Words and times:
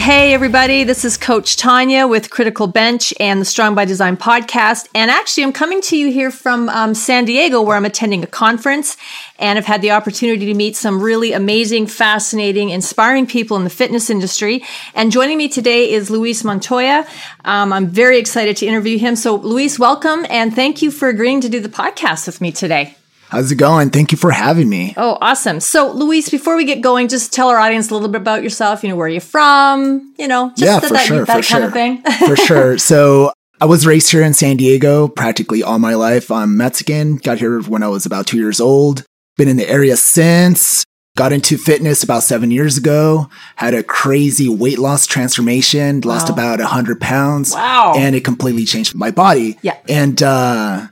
Hey, 0.00 0.32
everybody, 0.32 0.82
this 0.84 1.04
is 1.04 1.18
Coach 1.18 1.58
Tanya 1.58 2.06
with 2.06 2.30
Critical 2.30 2.66
Bench 2.66 3.12
and 3.20 3.38
the 3.38 3.44
Strong 3.44 3.74
by 3.74 3.84
Design 3.84 4.16
podcast. 4.16 4.88
And 4.94 5.10
actually, 5.10 5.42
I'm 5.42 5.52
coming 5.52 5.82
to 5.82 5.96
you 5.96 6.10
here 6.10 6.30
from 6.30 6.70
um, 6.70 6.94
San 6.94 7.26
Diego, 7.26 7.60
where 7.60 7.76
I'm 7.76 7.84
attending 7.84 8.24
a 8.24 8.26
conference 8.26 8.96
and 9.38 9.58
I've 9.58 9.66
had 9.66 9.82
the 9.82 9.90
opportunity 9.90 10.46
to 10.46 10.54
meet 10.54 10.74
some 10.74 11.02
really 11.02 11.34
amazing, 11.34 11.86
fascinating, 11.86 12.70
inspiring 12.70 13.26
people 13.26 13.58
in 13.58 13.64
the 13.64 13.70
fitness 13.70 14.08
industry. 14.08 14.64
And 14.94 15.12
joining 15.12 15.36
me 15.36 15.50
today 15.50 15.90
is 15.90 16.08
Luis 16.08 16.44
Montoya. 16.44 17.06
Um, 17.44 17.70
I'm 17.70 17.88
very 17.88 18.18
excited 18.18 18.56
to 18.56 18.66
interview 18.66 18.96
him. 18.96 19.16
So, 19.16 19.36
Luis, 19.36 19.78
welcome 19.78 20.24
and 20.30 20.54
thank 20.54 20.80
you 20.80 20.90
for 20.90 21.10
agreeing 21.10 21.42
to 21.42 21.50
do 21.50 21.60
the 21.60 21.68
podcast 21.68 22.26
with 22.26 22.40
me 22.40 22.52
today. 22.52 22.96
How's 23.30 23.52
it 23.52 23.56
going? 23.56 23.90
Thank 23.90 24.10
you 24.10 24.18
for 24.18 24.32
having 24.32 24.68
me. 24.68 24.92
Oh, 24.96 25.16
awesome. 25.20 25.60
So, 25.60 25.92
Luis, 25.92 26.28
before 26.28 26.56
we 26.56 26.64
get 26.64 26.80
going, 26.80 27.06
just 27.06 27.32
tell 27.32 27.48
our 27.48 27.58
audience 27.58 27.88
a 27.88 27.94
little 27.94 28.08
bit 28.08 28.20
about 28.20 28.42
yourself. 28.42 28.82
You 28.82 28.88
know, 28.88 28.96
where 28.96 29.06
you're 29.08 29.20
from, 29.20 30.12
you 30.18 30.26
know, 30.26 30.48
just 30.50 30.62
yeah, 30.62 30.80
that, 30.80 30.88
for 30.88 30.94
that, 30.94 31.06
sure, 31.06 31.24
that 31.24 31.26
for 31.26 31.32
kind 31.32 31.44
sure. 31.44 31.64
of 31.64 31.72
thing. 31.72 32.02
for 32.26 32.36
sure. 32.36 32.78
So, 32.90 33.32
I 33.60 33.66
was 33.66 33.86
raised 33.86 34.10
here 34.10 34.22
in 34.22 34.34
San 34.34 34.56
Diego 34.56 35.06
practically 35.06 35.62
all 35.62 35.78
my 35.78 35.94
life. 35.94 36.30
I'm 36.30 36.56
Mexican, 36.56 37.16
got 37.16 37.38
here 37.38 37.60
when 37.60 37.82
I 37.82 37.88
was 37.88 38.04
about 38.06 38.26
two 38.26 38.38
years 38.38 38.58
old, 38.58 39.04
been 39.36 39.48
in 39.48 39.58
the 39.58 39.68
area 39.68 39.96
since. 39.96 40.84
Got 41.16 41.32
into 41.32 41.58
fitness 41.58 42.02
about 42.02 42.22
seven 42.22 42.50
years 42.50 42.78
ago, 42.78 43.28
had 43.56 43.74
a 43.74 43.82
crazy 43.82 44.48
weight 44.48 44.78
loss 44.78 45.06
transformation, 45.06 46.00
lost 46.00 46.28
Wow. 46.28 46.34
about 46.34 46.60
100 46.60 47.00
pounds. 47.00 47.52
Wow. 47.52 47.94
And 47.96 48.14
it 48.14 48.24
completely 48.24 48.64
changed 48.64 48.94
my 48.94 49.10
body. 49.10 49.58
Yeah. 49.60 49.76
And, 49.88 50.22
uh, 50.22 50.86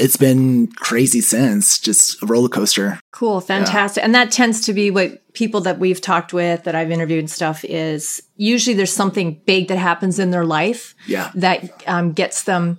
it's 0.00 0.16
been 0.16 0.66
crazy 0.72 1.20
since, 1.20 1.78
just 1.78 2.22
a 2.22 2.26
roller 2.26 2.48
coaster. 2.48 2.98
Cool, 3.12 3.40
fantastic. 3.40 4.02
And 4.02 4.14
that 4.14 4.32
tends 4.32 4.64
to 4.66 4.72
be 4.72 4.90
what 4.90 5.32
people 5.34 5.60
that 5.60 5.78
we've 5.78 6.00
talked 6.00 6.32
with, 6.32 6.64
that 6.64 6.74
I've 6.74 6.90
interviewed 6.90 7.20
and 7.20 7.30
stuff, 7.30 7.64
is 7.64 8.22
usually 8.36 8.74
there's 8.74 8.92
something 8.92 9.40
big 9.46 9.68
that 9.68 9.78
happens 9.78 10.18
in 10.18 10.30
their 10.30 10.44
life 10.44 10.94
Yeah. 11.06 11.30
that 11.34 11.82
um, 11.86 12.12
gets 12.12 12.44
them, 12.44 12.78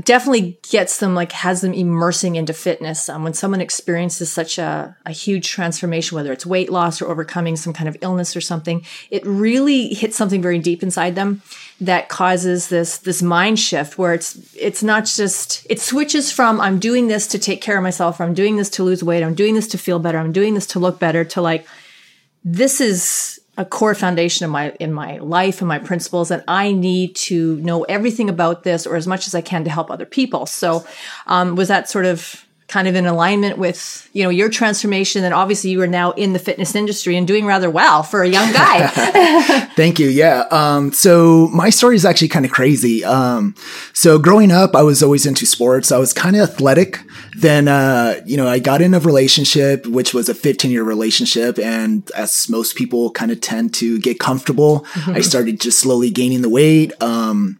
definitely 0.00 0.58
gets 0.70 0.98
them, 0.98 1.14
like 1.14 1.32
has 1.32 1.60
them 1.60 1.72
immersing 1.72 2.36
into 2.36 2.52
fitness. 2.52 3.08
Um, 3.08 3.22
when 3.22 3.34
someone 3.34 3.60
experiences 3.60 4.32
such 4.32 4.58
a, 4.58 4.96
a 5.06 5.12
huge 5.12 5.48
transformation, 5.48 6.16
whether 6.16 6.32
it's 6.32 6.46
weight 6.46 6.70
loss 6.70 7.00
or 7.00 7.08
overcoming 7.08 7.56
some 7.56 7.72
kind 7.72 7.88
of 7.88 7.96
illness 8.00 8.34
or 8.36 8.40
something, 8.40 8.84
it 9.10 9.24
really 9.26 9.94
hits 9.94 10.16
something 10.16 10.42
very 10.42 10.58
deep 10.58 10.82
inside 10.82 11.14
them 11.14 11.42
that 11.80 12.08
causes 12.08 12.68
this 12.68 12.98
this 12.98 13.20
mind 13.20 13.58
shift 13.58 13.98
where 13.98 14.14
it's 14.14 14.54
it's 14.54 14.82
not 14.82 15.04
just 15.04 15.66
it 15.68 15.80
switches 15.80 16.30
from 16.30 16.60
I'm 16.60 16.78
doing 16.78 17.08
this 17.08 17.26
to 17.28 17.38
take 17.38 17.60
care 17.60 17.76
of 17.76 17.82
myself, 17.82 18.20
I'm 18.20 18.34
doing 18.34 18.56
this 18.56 18.70
to 18.70 18.84
lose 18.84 19.02
weight, 19.02 19.22
I'm 19.22 19.34
doing 19.34 19.54
this 19.54 19.68
to 19.68 19.78
feel 19.78 19.98
better, 19.98 20.18
I'm 20.18 20.32
doing 20.32 20.54
this 20.54 20.66
to 20.68 20.78
look 20.78 20.98
better, 20.98 21.24
to 21.24 21.40
like 21.42 21.66
this 22.44 22.80
is 22.80 23.40
a 23.56 23.64
core 23.64 23.94
foundation 23.94 24.44
of 24.44 24.50
my 24.50 24.70
in 24.80 24.92
my 24.92 25.18
life 25.18 25.60
and 25.60 25.68
my 25.68 25.78
principles 25.78 26.30
and 26.30 26.42
i 26.48 26.72
need 26.72 27.14
to 27.14 27.56
know 27.56 27.82
everything 27.84 28.28
about 28.28 28.64
this 28.64 28.86
or 28.86 28.96
as 28.96 29.06
much 29.06 29.26
as 29.26 29.34
i 29.34 29.40
can 29.40 29.64
to 29.64 29.70
help 29.70 29.90
other 29.90 30.06
people. 30.06 30.46
So 30.46 30.84
um, 31.26 31.56
was 31.56 31.68
that 31.68 31.88
sort 31.88 32.06
of 32.06 32.43
kind 32.74 32.88
of 32.88 32.96
in 32.96 33.06
alignment 33.06 33.56
with 33.56 34.10
you 34.12 34.24
know 34.24 34.30
your 34.30 34.48
transformation 34.48 35.22
and 35.22 35.32
obviously 35.32 35.70
you 35.70 35.80
are 35.80 35.86
now 35.86 36.10
in 36.12 36.32
the 36.32 36.40
fitness 36.40 36.74
industry 36.74 37.16
and 37.16 37.24
doing 37.24 37.46
rather 37.46 37.70
well 37.70 38.02
for 38.02 38.24
a 38.24 38.28
young 38.28 38.52
guy 38.52 38.88
Thank 39.76 39.98
you. 39.98 40.08
Yeah. 40.08 40.44
Um, 40.50 40.92
so 40.92 41.48
my 41.48 41.70
story 41.70 41.96
is 41.96 42.04
actually 42.04 42.28
kind 42.28 42.44
of 42.44 42.52
crazy. 42.52 43.04
Um, 43.04 43.54
so 43.92 44.18
growing 44.18 44.52
up, 44.52 44.76
I 44.76 44.82
was 44.82 45.02
always 45.02 45.26
into 45.26 45.46
sports. 45.46 45.90
I 45.90 45.98
was 45.98 46.12
kind 46.12 46.36
of 46.36 46.48
athletic. 46.48 47.00
Then, 47.36 47.66
uh, 47.66 48.20
you 48.24 48.36
know, 48.36 48.46
I 48.46 48.60
got 48.60 48.80
in 48.80 48.94
a 48.94 49.00
relationship, 49.00 49.86
which 49.86 50.14
was 50.14 50.28
a 50.28 50.34
15 50.34 50.70
year 50.70 50.84
relationship. 50.84 51.58
And 51.58 52.08
as 52.12 52.48
most 52.48 52.76
people 52.76 53.10
kind 53.10 53.32
of 53.32 53.40
tend 53.40 53.74
to 53.74 53.98
get 53.98 54.20
comfortable, 54.20 54.86
I 55.06 55.20
started 55.20 55.60
just 55.60 55.80
slowly 55.80 56.10
gaining 56.10 56.42
the 56.42 56.48
weight. 56.48 56.92
Um, 57.02 57.58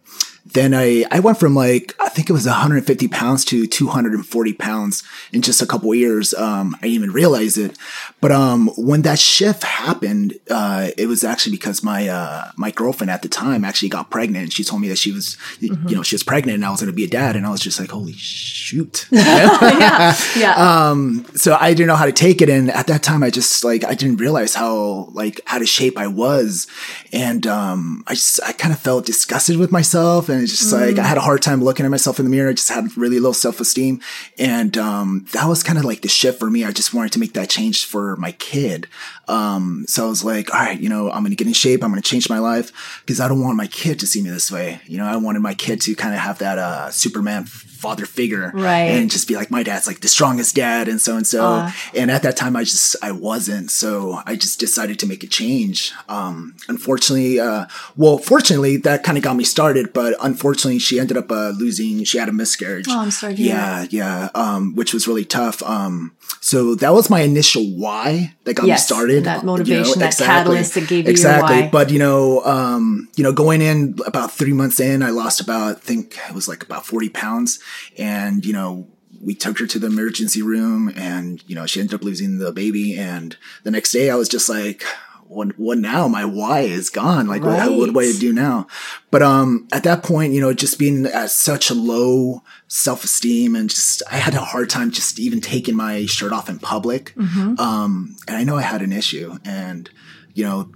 then 0.55 0.73
I, 0.73 1.05
I 1.11 1.19
went 1.19 1.37
from 1.37 1.53
like, 1.53 1.93
I 1.99 2.09
think 2.09 2.29
it 2.29 2.33
was 2.33 2.45
150 2.45 3.07
pounds 3.09 3.45
to 3.45 3.67
240 3.67 4.53
pounds 4.53 5.03
in 5.31 5.41
just 5.41 5.61
a 5.61 5.67
couple 5.67 5.91
of 5.91 5.97
years. 5.97 6.33
Um, 6.33 6.75
I 6.75 6.87
didn't 6.87 6.95
even 6.95 7.11
realize 7.11 7.57
it. 7.57 7.77
But, 8.21 8.31
um, 8.31 8.69
when 8.77 9.03
that 9.03 9.19
shift 9.19 9.63
happened, 9.63 10.39
uh, 10.49 10.89
it 10.97 11.07
was 11.07 11.23
actually 11.23 11.57
because 11.57 11.83
my, 11.83 12.07
uh, 12.07 12.51
my 12.55 12.71
girlfriend 12.71 13.11
at 13.11 13.21
the 13.21 13.27
time 13.27 13.65
actually 13.65 13.89
got 13.89 14.09
pregnant 14.09 14.43
and 14.43 14.53
she 14.53 14.63
told 14.63 14.81
me 14.81 14.87
that 14.87 14.97
she 14.97 15.11
was, 15.11 15.37
you 15.59 15.75
know, 15.95 16.03
she 16.03 16.15
was 16.15 16.23
pregnant 16.23 16.55
and 16.55 16.65
I 16.65 16.71
was 16.71 16.79
going 16.79 16.91
to 16.91 16.95
be 16.95 17.03
a 17.03 17.09
dad. 17.09 17.35
And 17.35 17.45
I 17.45 17.49
was 17.49 17.59
just 17.59 17.79
like, 17.79 17.91
holy 17.91 18.13
shoot. 18.13 19.07
yeah 19.11 20.15
yeah 20.37 20.53
Um, 20.65 21.25
so 21.35 21.57
I 21.59 21.73
didn't 21.73 21.87
know 21.87 21.95
how 21.95 22.05
to 22.05 22.11
take 22.11 22.41
it. 22.41 22.49
And 22.49 22.71
at 22.71 22.87
that 22.87 23.03
time, 23.03 23.23
I 23.23 23.29
just 23.29 23.63
like, 23.63 23.83
I 23.83 23.93
didn't 23.93 24.17
realize 24.17 24.55
how, 24.55 25.09
like, 25.11 25.41
out 25.47 25.61
of 25.61 25.67
shape 25.67 25.97
I 25.97 26.07
was. 26.07 26.67
And, 27.11 27.45
um, 27.45 28.03
I 28.07 28.13
just, 28.13 28.41
I 28.43 28.53
kind 28.53 28.73
of 28.73 28.79
felt 28.79 29.05
disgusted 29.05 29.57
with 29.57 29.71
myself. 29.71 30.29
And 30.29 30.44
it's 30.45 30.59
just 30.59 30.73
like, 30.73 30.97
I 30.97 31.03
had 31.03 31.17
a 31.17 31.21
hard 31.21 31.41
time 31.41 31.63
looking 31.63 31.85
at 31.85 31.89
myself 31.89 32.19
in 32.19 32.25
the 32.25 32.31
mirror. 32.31 32.49
I 32.49 32.53
just 32.53 32.69
had 32.69 32.95
really 32.97 33.19
low 33.19 33.31
self 33.31 33.59
esteem. 33.59 34.01
And, 34.37 34.77
um, 34.77 35.25
that 35.33 35.47
was 35.47 35.63
kind 35.63 35.77
of 35.77 35.85
like 35.85 36.01
the 36.01 36.07
shift 36.07 36.39
for 36.39 36.49
me. 36.49 36.63
I 36.63 36.71
just 36.71 36.93
wanted 36.93 37.11
to 37.13 37.19
make 37.19 37.33
that 37.33 37.49
change 37.49 37.85
for 37.85 38.15
my 38.17 38.31
kid. 38.33 38.87
Um, 39.27 39.85
so 39.87 40.05
I 40.05 40.09
was 40.09 40.23
like, 40.23 40.53
all 40.53 40.59
right, 40.59 40.79
you 40.79 40.89
know, 40.89 41.11
I'm 41.11 41.21
going 41.21 41.31
to 41.31 41.35
get 41.35 41.47
in 41.47 41.53
shape. 41.53 41.83
I'm 41.83 41.91
going 41.91 42.01
to 42.01 42.07
change 42.07 42.29
my 42.29 42.39
life 42.39 43.01
because 43.05 43.19
I 43.19 43.27
don't 43.27 43.41
want 43.41 43.57
my 43.57 43.67
kid 43.67 43.99
to 43.99 44.07
see 44.07 44.21
me 44.21 44.29
this 44.29 44.51
way. 44.51 44.79
You 44.85 44.97
know, 44.97 45.05
I 45.05 45.17
wanted 45.17 45.39
my 45.39 45.53
kid 45.53 45.81
to 45.81 45.95
kind 45.95 46.13
of 46.13 46.21
have 46.21 46.39
that, 46.39 46.57
uh, 46.57 46.91
Superman 46.91 47.45
father 47.45 48.05
figure. 48.05 48.51
Right. 48.53 48.89
And 48.89 49.11
just 49.11 49.27
be 49.27 49.35
like, 49.35 49.51
my 49.51 49.61
dad's 49.61 49.85
like 49.85 49.99
the 50.01 50.07
strongest 50.07 50.55
dad 50.55 50.87
and 50.87 50.99
so 50.99 51.17
and 51.17 51.27
so. 51.27 51.43
Aw. 51.43 51.75
And 51.93 52.09
at 52.09 52.23
that 52.23 52.35
time, 52.35 52.55
I 52.55 52.63
just, 52.63 52.95
I 53.01 53.11
wasn't. 53.11 53.69
So 53.69 54.21
I 54.25 54.35
just 54.35 54.59
decided 54.59 54.97
to 54.99 55.05
make 55.05 55.23
a 55.23 55.27
change. 55.27 55.91
Um, 56.09 56.55
unfortunately, 56.67 57.39
uh, 57.39 57.67
well, 57.95 58.17
fortunately, 58.17 58.77
that 58.77 59.03
kind 59.03 59.17
of 59.17 59.23
got 59.23 59.35
me 59.35 59.43
started, 59.43 59.93
but 59.93 60.15
unfortunately, 60.21 60.79
she 60.79 60.99
ended 60.99 61.17
up, 61.17 61.31
uh, 61.31 61.49
losing, 61.49 62.03
she 62.03 62.17
had 62.17 62.29
a 62.29 62.33
miscarriage. 62.33 62.87
Oh, 62.89 62.99
I'm 62.99 63.11
sorry 63.11 63.35
Yeah, 63.35 63.85
yeah. 63.89 64.29
Um, 64.33 64.75
which 64.75 64.93
was 64.93 65.07
really 65.07 65.25
tough. 65.25 65.61
Um, 65.63 66.15
so 66.41 66.75
that 66.75 66.93
was 66.93 67.09
my 67.09 67.21
initial 67.21 67.63
why 67.63 68.33
that 68.43 68.53
got 68.53 68.67
me 68.67 68.77
started. 68.77 69.23
that 69.23 69.37
you 69.37 69.45
know, 69.47 69.53
motivation, 69.53 69.99
that 69.99 70.15
catalyst 70.15 70.75
that 70.75 70.87
gave 70.87 71.05
you 71.05 71.11
exactly. 71.11 71.61
why. 71.61 71.69
But 71.69 71.89
you 71.89 71.99
know, 71.99 72.43
um, 72.45 73.09
you 73.15 73.23
know, 73.23 73.31
going 73.31 73.61
in 73.61 73.95
about 74.05 74.31
three 74.31 74.53
months 74.53 74.79
in, 74.79 75.01
I 75.03 75.09
lost 75.09 75.39
about, 75.41 75.77
I 75.77 75.79
think 75.79 76.17
it 76.29 76.35
was 76.35 76.47
like 76.47 76.63
about 76.63 76.85
40 76.85 77.09
pounds. 77.09 77.59
And, 77.97 78.45
you 78.45 78.53
know, 78.53 78.87
we 79.21 79.33
took 79.33 79.57
her 79.59 79.65
to 79.65 79.79
the 79.79 79.87
emergency 79.87 80.41
room 80.41 80.91
and, 80.95 81.43
you 81.47 81.55
know, 81.55 81.65
she 81.65 81.79
ended 81.79 81.95
up 81.95 82.03
losing 82.03 82.37
the 82.37 82.51
baby. 82.51 82.97
And 82.97 83.35
the 83.63 83.71
next 83.71 83.91
day 83.91 84.09
I 84.09 84.15
was 84.15 84.29
just 84.29 84.49
like, 84.49 84.83
what, 85.27 85.57
what 85.59 85.77
now? 85.77 86.07
My 86.07 86.23
why 86.25 86.61
is 86.61 86.89
gone. 86.89 87.27
Like, 87.27 87.43
what, 87.43 87.93
what 87.93 87.93
do 87.93 87.99
I 87.99 88.13
do 88.19 88.31
now? 88.31 88.67
But, 89.11 89.21
um, 89.21 89.67
at 89.71 89.83
that 89.83 90.03
point, 90.03 90.33
you 90.33 90.41
know, 90.41 90.53
just 90.53 90.79
being 90.79 91.05
at 91.05 91.31
such 91.31 91.69
a 91.69 91.73
low 91.73 92.41
self-esteem 92.67 93.55
and 93.55 93.69
just, 93.69 94.03
I 94.11 94.17
had 94.17 94.33
a 94.35 94.39
hard 94.39 94.69
time 94.69 94.91
just 94.91 95.19
even 95.19 95.41
taking 95.41 95.75
my 95.75 96.05
shirt 96.05 96.31
off 96.31 96.49
in 96.49 96.59
public. 96.59 97.13
Um, 97.59 98.15
and 98.27 98.37
I 98.37 98.43
know 98.43 98.55
I 98.57 98.61
had 98.61 98.81
an 98.81 98.93
issue 98.93 99.37
and, 99.43 99.89
you 100.33 100.43
know, 100.43 100.71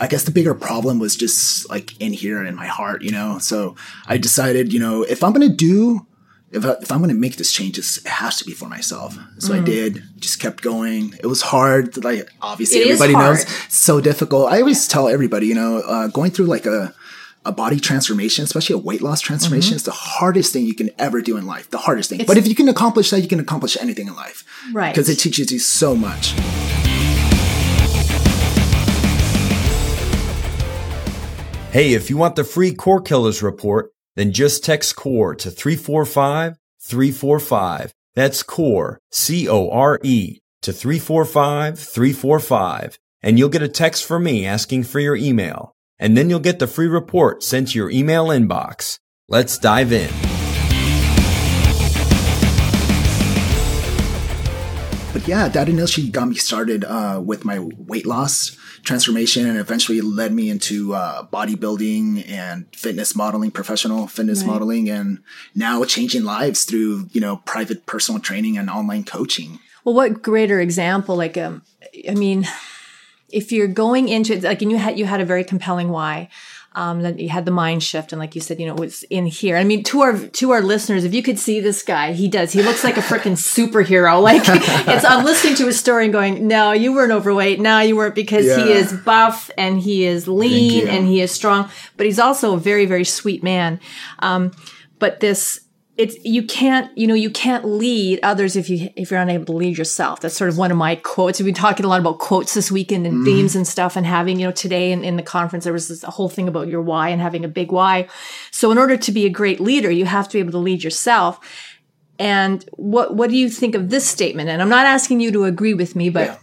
I 0.00 0.08
guess 0.08 0.24
the 0.24 0.30
bigger 0.30 0.54
problem 0.54 0.98
was 0.98 1.16
just 1.16 1.68
like 1.70 1.98
in 2.00 2.12
here 2.12 2.44
in 2.44 2.54
my 2.54 2.66
heart, 2.66 3.02
you 3.02 3.10
know? 3.10 3.38
So 3.38 3.76
I 4.06 4.18
decided, 4.18 4.72
you 4.72 4.78
know, 4.78 5.02
if 5.02 5.24
I'm 5.24 5.32
going 5.32 5.48
to 5.48 5.54
do, 5.54 6.06
if, 6.52 6.64
I, 6.64 6.72
if 6.80 6.92
I'm 6.92 6.98
going 6.98 7.08
to 7.10 7.14
make 7.16 7.36
this 7.36 7.52
change, 7.52 7.76
it 7.78 8.06
has 8.06 8.36
to 8.38 8.44
be 8.44 8.52
for 8.52 8.68
myself. 8.68 9.16
So 9.38 9.52
Mm. 9.52 9.60
I 9.60 9.64
did, 9.64 10.02
just 10.18 10.40
kept 10.40 10.62
going. 10.62 11.14
It 11.20 11.26
was 11.26 11.42
hard. 11.42 12.02
Like, 12.04 12.28
obviously, 12.40 12.78
It 12.80 12.86
is 12.86 13.00
everybody 13.00 13.24
knows 13.24 13.42
it's 13.42 13.76
so 13.76 14.00
difficult. 14.00 14.52
I 14.52 14.60
always 14.60 14.86
tell 14.88 15.08
everybody, 15.08 15.46
you 15.48 15.54
know, 15.54 15.78
uh, 15.78 16.06
going 16.08 16.30
through 16.30 16.46
like 16.46 16.64
a, 16.66 16.94
a 17.44 17.52
body 17.52 17.78
transformation, 17.80 18.44
especially 18.44 18.74
a 18.74 18.78
weight 18.78 19.02
loss 19.02 19.20
transformation, 19.20 19.70
Mm-hmm. 19.70 19.76
is 19.76 19.82
the 19.84 19.90
hardest 19.92 20.52
thing 20.52 20.66
you 20.66 20.74
can 20.74 20.90
ever 20.98 21.20
do 21.20 21.36
in 21.36 21.46
life. 21.46 21.68
The 21.70 21.78
hardest 21.78 22.10
thing. 22.10 22.22
but 22.26 22.36
if 22.38 22.46
you 22.46 22.54
can 22.54 22.68
accomplish 22.68 23.10
that, 23.10 23.20
you 23.20 23.28
can 23.28 23.40
accomplish 23.40 23.76
anything 23.80 24.06
in 24.06 24.14
life. 24.14 24.44
Right. 24.72 24.92
Because 24.94 25.08
it 25.08 25.16
teaches 25.16 25.50
you 25.52 25.58
so 25.58 25.94
much. 25.96 26.34
Hey, 31.72 31.92
if 31.92 32.08
you 32.08 32.16
want 32.16 32.36
the 32.36 32.44
free 32.44 32.72
Core 32.72 33.02
Killers 33.02 33.42
report, 33.42 33.92
then 34.16 34.32
just 34.32 34.64
text 34.64 34.96
CORE 34.96 35.36
to 35.36 35.50
345 35.50 36.56
345. 36.80 37.94
That's 38.14 38.42
CORE, 38.42 38.98
C 39.10 39.48
O 39.48 39.70
R 39.70 40.00
E, 40.02 40.38
to 40.62 40.72
345 40.72 41.78
345, 41.78 42.98
and 43.22 43.38
you'll 43.38 43.48
get 43.48 43.62
a 43.62 43.68
text 43.68 44.04
from 44.04 44.24
me 44.24 44.44
asking 44.44 44.84
for 44.84 44.98
your 44.98 45.16
email. 45.16 45.72
and 45.98 46.16
then 46.16 46.28
you'll 46.28 46.40
get 46.40 46.58
the 46.58 46.66
free 46.66 46.86
report 46.86 47.42
sent 47.42 47.68
to 47.68 47.78
your 47.78 47.90
email 47.90 48.26
inbox. 48.26 48.98
Let's 49.28 49.58
dive 49.58 49.92
in. 49.92 50.35
Yeah, 55.26 55.48
that 55.48 55.68
initially 55.68 56.08
got 56.08 56.28
me 56.28 56.36
started 56.36 56.84
uh, 56.84 57.20
with 57.24 57.44
my 57.44 57.58
weight 57.58 58.06
loss 58.06 58.56
transformation 58.84 59.44
and 59.44 59.58
eventually 59.58 60.00
led 60.00 60.32
me 60.32 60.50
into 60.50 60.94
uh, 60.94 61.26
bodybuilding 61.26 62.30
and 62.30 62.66
fitness 62.72 63.16
modeling, 63.16 63.50
professional 63.50 64.06
fitness 64.06 64.42
right. 64.42 64.46
modeling, 64.46 64.88
and 64.88 65.18
now 65.52 65.82
changing 65.82 66.22
lives 66.22 66.62
through, 66.62 67.08
you 67.10 67.20
know, 67.20 67.38
private 67.38 67.86
personal 67.86 68.20
training 68.20 68.56
and 68.56 68.70
online 68.70 69.02
coaching. 69.02 69.58
Well, 69.84 69.96
what 69.96 70.22
greater 70.22 70.60
example? 70.60 71.16
Like, 71.16 71.36
um, 71.36 71.62
I 72.08 72.14
mean, 72.14 72.46
if 73.28 73.50
you're 73.50 73.66
going 73.66 74.08
into 74.08 74.34
it, 74.34 74.44
like, 74.44 74.62
and 74.62 74.70
you 74.70 74.78
had, 74.78 74.96
you 74.96 75.06
had 75.06 75.20
a 75.20 75.24
very 75.24 75.42
compelling 75.42 75.88
why 75.88 76.28
um, 76.76 77.00
then 77.00 77.18
you 77.18 77.30
had 77.30 77.46
the 77.46 77.50
mind 77.50 77.82
shift, 77.82 78.12
and 78.12 78.20
like 78.20 78.34
you 78.34 78.42
said, 78.42 78.60
you 78.60 78.66
know, 78.66 78.74
it 78.74 78.80
was 78.80 79.02
in 79.04 79.24
here. 79.24 79.56
I 79.56 79.64
mean, 79.64 79.82
to 79.84 80.02
our 80.02 80.18
to 80.18 80.50
our 80.50 80.60
listeners, 80.60 81.04
if 81.04 81.14
you 81.14 81.22
could 81.22 81.38
see 81.38 81.58
this 81.58 81.82
guy, 81.82 82.12
he 82.12 82.28
does. 82.28 82.52
He 82.52 82.62
looks 82.62 82.84
like 82.84 82.98
a 82.98 83.00
freaking 83.00 83.32
superhero. 83.32 84.06
Like 84.26 84.42
it's, 84.44 85.04
I'm 85.04 85.24
listening 85.24 85.54
to 85.56 85.66
his 85.66 85.78
story 85.78 86.04
and 86.04 86.12
going, 86.12 86.48
"No, 86.48 86.72
you 86.72 86.92
weren't 86.92 87.12
overweight. 87.12 87.60
No, 87.60 87.78
you 87.78 87.94
weren't," 87.94 88.16
because 88.16 88.44
yeah. 88.44 88.64
he 88.64 88.72
is 88.72 88.92
buff 88.92 89.50
and 89.56 89.80
he 89.80 90.04
is 90.04 90.26
lean 90.26 90.88
and 90.88 91.06
he 91.06 91.20
is 91.20 91.30
strong. 91.30 91.70
But 91.96 92.06
he's 92.06 92.18
also 92.18 92.54
a 92.54 92.58
very 92.58 92.86
very 92.86 93.04
sweet 93.04 93.42
man. 93.42 93.78
Um, 94.18 94.50
but 94.98 95.20
this 95.20 95.60
it's 95.96 96.16
you 96.24 96.42
can't 96.42 96.96
you 96.96 97.06
know 97.06 97.14
you 97.14 97.30
can't 97.30 97.64
lead 97.64 98.20
others 98.22 98.54
if 98.56 98.68
you 98.68 98.90
if 98.96 99.10
you're 99.10 99.20
unable 99.20 99.46
to 99.46 99.52
lead 99.52 99.78
yourself 99.78 100.20
that's 100.20 100.36
sort 100.36 100.50
of 100.50 100.58
one 100.58 100.70
of 100.70 100.76
my 100.76 100.96
quotes 100.96 101.38
we've 101.38 101.46
been 101.46 101.54
talking 101.54 101.86
a 101.86 101.88
lot 101.88 102.00
about 102.00 102.18
quotes 102.18 102.54
this 102.54 102.70
weekend 102.70 103.06
and 103.06 103.18
mm. 103.18 103.24
themes 103.24 103.56
and 103.56 103.66
stuff 103.66 103.96
and 103.96 104.06
having 104.06 104.38
you 104.38 104.46
know 104.46 104.52
today 104.52 104.92
in, 104.92 105.04
in 105.04 105.16
the 105.16 105.22
conference 105.22 105.64
there 105.64 105.72
was 105.72 105.88
this 105.88 106.02
whole 106.02 106.28
thing 106.28 106.48
about 106.48 106.68
your 106.68 106.82
why 106.82 107.08
and 107.08 107.20
having 107.20 107.44
a 107.44 107.48
big 107.48 107.72
why 107.72 108.06
so 108.50 108.70
in 108.70 108.78
order 108.78 108.96
to 108.96 109.10
be 109.10 109.24
a 109.24 109.30
great 109.30 109.60
leader 109.60 109.90
you 109.90 110.04
have 110.04 110.28
to 110.28 110.34
be 110.34 110.40
able 110.40 110.52
to 110.52 110.58
lead 110.58 110.84
yourself 110.84 111.40
and 112.18 112.68
what 112.74 113.14
what 113.14 113.30
do 113.30 113.36
you 113.36 113.48
think 113.48 113.74
of 113.74 113.88
this 113.90 114.06
statement 114.06 114.48
and 114.48 114.60
i'm 114.60 114.68
not 114.68 114.86
asking 114.86 115.20
you 115.20 115.32
to 115.32 115.44
agree 115.44 115.74
with 115.74 115.96
me 115.96 116.10
but 116.10 116.26
yeah. 116.26 116.38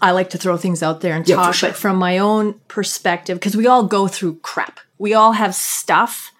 I 0.00 0.10
like 0.10 0.30
to 0.30 0.38
throw 0.38 0.56
things 0.56 0.82
out 0.82 1.00
there 1.00 1.14
and 1.14 1.28
yeah, 1.28 1.36
talk, 1.36 1.54
sure. 1.54 1.68
but 1.68 1.76
from 1.76 1.96
my 1.96 2.18
own 2.18 2.54
perspective, 2.66 3.38
because 3.38 3.56
we 3.56 3.68
all 3.68 3.84
go 3.84 4.08
through 4.08 4.40
crap. 4.40 4.80
We 4.98 5.14
all 5.14 5.30
have 5.30 5.54
stuff 5.54 6.31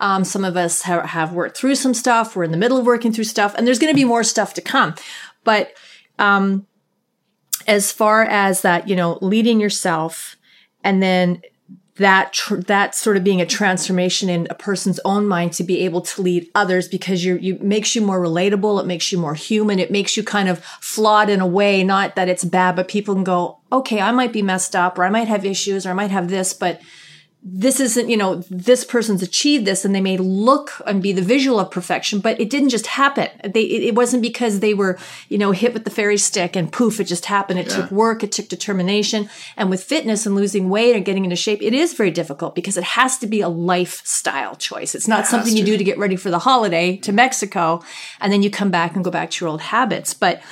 um, 0.00 0.24
some 0.24 0.44
of 0.44 0.56
us 0.56 0.82
ha- 0.82 1.06
have 1.06 1.32
worked 1.32 1.56
through 1.56 1.74
some 1.74 1.94
stuff. 1.94 2.34
We're 2.34 2.44
in 2.44 2.50
the 2.50 2.56
middle 2.56 2.78
of 2.78 2.86
working 2.86 3.12
through 3.12 3.24
stuff, 3.24 3.54
and 3.56 3.66
there's 3.66 3.78
going 3.78 3.92
to 3.92 3.96
be 3.96 4.04
more 4.04 4.24
stuff 4.24 4.54
to 4.54 4.60
come. 4.60 4.94
But 5.44 5.72
um, 6.18 6.66
as 7.66 7.92
far 7.92 8.22
as 8.22 8.62
that, 8.62 8.88
you 8.88 8.96
know, 8.96 9.18
leading 9.20 9.60
yourself, 9.60 10.36
and 10.84 11.02
then 11.02 11.42
that 11.98 12.32
tr- 12.32 12.56
that 12.56 12.94
sort 12.94 13.16
of 13.16 13.24
being 13.24 13.40
a 13.40 13.46
transformation 13.46 14.28
in 14.28 14.46
a 14.50 14.54
person's 14.54 15.00
own 15.04 15.26
mind 15.26 15.52
to 15.52 15.64
be 15.64 15.80
able 15.80 16.00
to 16.00 16.22
lead 16.22 16.48
others 16.54 16.88
because 16.88 17.24
you 17.24 17.36
you 17.38 17.58
makes 17.60 17.94
you 17.94 18.00
more 18.00 18.20
relatable 18.20 18.80
it 18.80 18.86
makes 18.86 19.10
you 19.10 19.18
more 19.18 19.34
human 19.34 19.80
it 19.80 19.90
makes 19.90 20.16
you 20.16 20.22
kind 20.22 20.48
of 20.48 20.64
flawed 20.80 21.28
in 21.28 21.40
a 21.40 21.46
way 21.46 21.82
not 21.82 22.14
that 22.14 22.28
it's 22.28 22.44
bad 22.44 22.76
but 22.76 22.86
people 22.86 23.14
can 23.14 23.24
go 23.24 23.58
okay 23.72 24.00
i 24.00 24.12
might 24.12 24.32
be 24.32 24.42
messed 24.42 24.76
up 24.76 24.96
or 24.96 25.04
i 25.04 25.10
might 25.10 25.26
have 25.26 25.44
issues 25.44 25.84
or 25.84 25.90
i 25.90 25.92
might 25.92 26.10
have 26.10 26.28
this 26.28 26.54
but 26.54 26.80
this 27.40 27.78
isn't, 27.78 28.08
you 28.10 28.16
know, 28.16 28.36
this 28.50 28.84
person's 28.84 29.22
achieved 29.22 29.64
this 29.64 29.84
and 29.84 29.94
they 29.94 30.00
may 30.00 30.16
look 30.16 30.72
and 30.86 31.00
be 31.00 31.12
the 31.12 31.22
visual 31.22 31.60
of 31.60 31.70
perfection, 31.70 32.18
but 32.18 32.38
it 32.40 32.50
didn't 32.50 32.70
just 32.70 32.88
happen. 32.88 33.28
They, 33.44 33.62
it 33.62 33.94
wasn't 33.94 34.22
because 34.22 34.58
they 34.58 34.74
were, 34.74 34.98
you 35.28 35.38
know, 35.38 35.52
hit 35.52 35.72
with 35.72 35.84
the 35.84 35.90
fairy 35.90 36.18
stick 36.18 36.56
and 36.56 36.72
poof, 36.72 36.98
it 36.98 37.04
just 37.04 37.26
happened. 37.26 37.60
It 37.60 37.68
yeah. 37.68 37.76
took 37.76 37.90
work. 37.92 38.24
It 38.24 38.32
took 38.32 38.48
determination. 38.48 39.30
And 39.56 39.70
with 39.70 39.84
fitness 39.84 40.26
and 40.26 40.34
losing 40.34 40.68
weight 40.68 40.96
and 40.96 41.04
getting 41.04 41.24
into 41.24 41.36
shape, 41.36 41.62
it 41.62 41.74
is 41.74 41.94
very 41.94 42.10
difficult 42.10 42.56
because 42.56 42.76
it 42.76 42.84
has 42.84 43.18
to 43.18 43.26
be 43.26 43.40
a 43.40 43.48
lifestyle 43.48 44.56
choice. 44.56 44.96
It's 44.96 45.08
not 45.08 45.26
something 45.26 45.52
to. 45.52 45.58
you 45.58 45.64
do 45.64 45.78
to 45.78 45.84
get 45.84 45.96
ready 45.96 46.16
for 46.16 46.30
the 46.30 46.40
holiday 46.40 46.96
to 46.98 47.12
Mexico 47.12 47.82
and 48.20 48.32
then 48.32 48.42
you 48.42 48.50
come 48.50 48.70
back 48.70 48.96
and 48.96 49.04
go 49.04 49.12
back 49.12 49.30
to 49.30 49.44
your 49.44 49.50
old 49.50 49.60
habits. 49.60 50.12
But, 50.12 50.42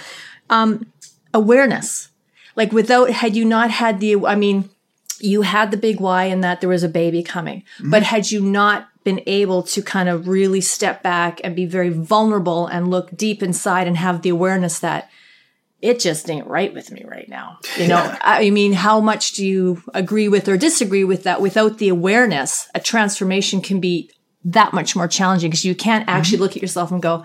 um, 0.51 0.93
awareness, 1.35 2.11
like 2.55 2.73
without, 2.73 3.11
had 3.11 3.35
you 3.35 3.45
not 3.45 3.71
had 3.71 3.99
the, 3.99 4.25
I 4.25 4.37
mean, 4.37 4.71
you 5.21 5.43
had 5.43 5.71
the 5.71 5.77
big 5.77 6.01
why 6.01 6.25
in 6.25 6.41
that 6.43 6.61
there 6.61 6.71
was 6.71 6.83
a 6.83 6.89
baby 6.89 7.23
coming. 7.23 7.63
Mm-hmm. 7.79 7.91
But 7.91 8.03
had 8.03 8.31
you 8.31 8.41
not 8.41 8.89
been 9.05 9.23
able 9.27 9.63
to 9.63 9.83
kind 9.83 10.09
of 10.09 10.27
really 10.27 10.61
step 10.61 11.03
back 11.03 11.41
and 11.45 11.55
be 11.55 11.65
very 11.65 11.91
vulnerable 11.91 12.67
and 12.67 12.91
look 12.91 13.17
deep 13.17 13.41
inside 13.43 13.87
and 13.87 13.97
have 13.97 14.23
the 14.23 14.29
awareness 14.29 14.81
that 14.81 15.09
it 15.81 16.01
just 16.01 16.29
ain't 16.29 16.47
right 16.47 16.75
with 16.75 16.91
me 16.91 17.05
right 17.07 17.29
now. 17.29 17.59
You 17.79 17.87
know, 17.87 18.03
yeah. 18.03 18.19
I 18.21 18.51
mean, 18.51 18.73
how 18.73 19.01
much 19.01 19.33
do 19.35 19.47
you 19.47 19.83
agree 19.95 20.29
with 20.29 20.49
or 20.49 20.57
disagree 20.57 21.05
with 21.05 21.23
that? 21.23 21.41
Without 21.41 21.79
the 21.79 21.89
awareness, 21.89 22.69
a 22.75 22.81
transformation 22.81 23.61
can 23.61 23.79
be 23.79 24.11
that 24.45 24.73
much 24.73 24.97
more 24.97 25.07
challenging 25.07 25.51
because 25.51 25.65
you 25.65 25.77
can't 25.77 26.09
actually 26.09 26.37
mm-hmm. 26.37 26.43
look 26.43 26.57
at 26.57 26.63
yourself 26.63 26.91
and 26.91 27.01
go, 27.01 27.25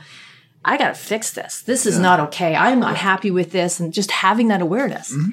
I 0.64 0.78
got 0.78 0.90
to 0.90 0.94
fix 0.94 1.32
this. 1.32 1.64
This 1.64 1.88
is 1.88 1.96
yeah. 1.96 2.02
not 2.02 2.20
okay. 2.20 2.56
I'm 2.56 2.80
not 2.80 2.98
happy 2.98 3.32
with 3.32 3.52
this. 3.52 3.80
And 3.80 3.92
just 3.92 4.12
having 4.12 4.50
that 4.50 4.62
awareness. 4.62 5.12
Mm-hmm. 5.12 5.32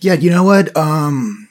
Yeah. 0.00 0.14
You 0.14 0.30
know 0.30 0.44
what? 0.44 0.74
Um, 0.76 1.48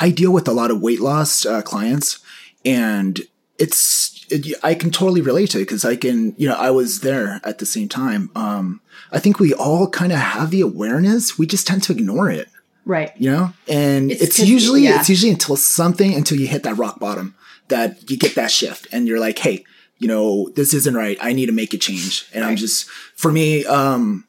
I 0.00 0.10
deal 0.10 0.32
with 0.32 0.48
a 0.48 0.52
lot 0.52 0.70
of 0.70 0.80
weight 0.80 1.00
loss 1.00 1.44
uh, 1.44 1.62
clients, 1.62 2.18
and 2.64 3.20
it's 3.58 4.26
it, 4.30 4.56
I 4.62 4.74
can 4.74 4.90
totally 4.90 5.20
relate 5.20 5.50
to 5.50 5.58
it 5.58 5.62
because 5.62 5.84
I 5.84 5.94
can 5.94 6.34
you 6.38 6.48
know 6.48 6.56
I 6.56 6.70
was 6.70 7.00
there 7.00 7.40
at 7.44 7.58
the 7.58 7.66
same 7.66 7.88
time. 7.88 8.30
Um, 8.34 8.80
I 9.12 9.18
think 9.18 9.38
we 9.38 9.52
all 9.52 9.88
kind 9.88 10.12
of 10.12 10.18
have 10.18 10.50
the 10.50 10.62
awareness. 10.62 11.38
We 11.38 11.46
just 11.46 11.66
tend 11.66 11.82
to 11.84 11.92
ignore 11.92 12.30
it. 12.30 12.48
Right. 12.86 13.12
You 13.16 13.30
know, 13.30 13.52
and 13.68 14.10
it's, 14.10 14.22
it's 14.22 14.38
usually 14.40 14.82
yeah. 14.82 14.98
it's 14.98 15.10
usually 15.10 15.30
until 15.30 15.56
something 15.56 16.14
until 16.14 16.40
you 16.40 16.46
hit 16.46 16.62
that 16.62 16.78
rock 16.78 16.98
bottom 16.98 17.36
that 17.68 18.10
you 18.10 18.16
get 18.16 18.34
that 18.34 18.50
shift 18.50 18.88
and 18.90 19.06
you're 19.06 19.20
like, 19.20 19.38
hey, 19.38 19.64
you 19.98 20.08
know, 20.08 20.48
this 20.56 20.72
isn't 20.74 20.94
right. 20.94 21.18
I 21.20 21.34
need 21.34 21.46
to 21.46 21.52
make 21.52 21.74
a 21.74 21.78
change. 21.78 22.26
And 22.32 22.42
right. 22.42 22.50
I'm 22.50 22.56
just 22.56 22.88
for 23.14 23.30
me, 23.30 23.66
um, 23.66 24.26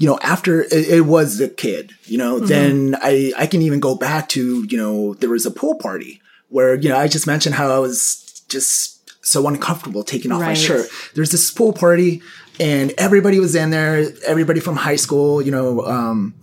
you 0.00 0.06
know, 0.06 0.18
after 0.22 0.62
it, 0.62 0.72
it, 0.72 1.00
was 1.02 1.36
the 1.36 1.48
kid, 1.48 1.92
you 2.06 2.16
know, 2.16 2.36
mm-hmm. 2.36 2.46
then 2.46 2.96
I, 3.02 3.34
I 3.36 3.46
can 3.46 3.60
even 3.60 3.80
go 3.80 3.94
back 3.94 4.30
to, 4.30 4.64
you 4.64 4.78
know, 4.78 5.12
there 5.14 5.28
was 5.28 5.44
a 5.44 5.50
pool 5.50 5.74
party 5.74 6.22
where, 6.48 6.74
you 6.74 6.88
know, 6.88 6.96
I 6.96 7.06
just 7.06 7.26
mentioned 7.26 7.54
how 7.54 7.70
I 7.70 7.78
was 7.78 8.42
just 8.48 9.12
so 9.22 9.46
uncomfortable 9.46 10.02
taking 10.02 10.32
off 10.32 10.40
right. 10.40 10.48
my 10.48 10.54
shirt. 10.54 10.88
There's 11.14 11.30
this 11.30 11.50
pool 11.50 11.74
party 11.74 12.22
and 12.58 12.94
everybody 12.96 13.40
was 13.40 13.54
in 13.54 13.68
there, 13.68 14.06
everybody 14.26 14.58
from 14.58 14.76
high 14.76 14.96
school, 14.96 15.42
you 15.42 15.50
know, 15.50 15.84
um, 15.84 16.34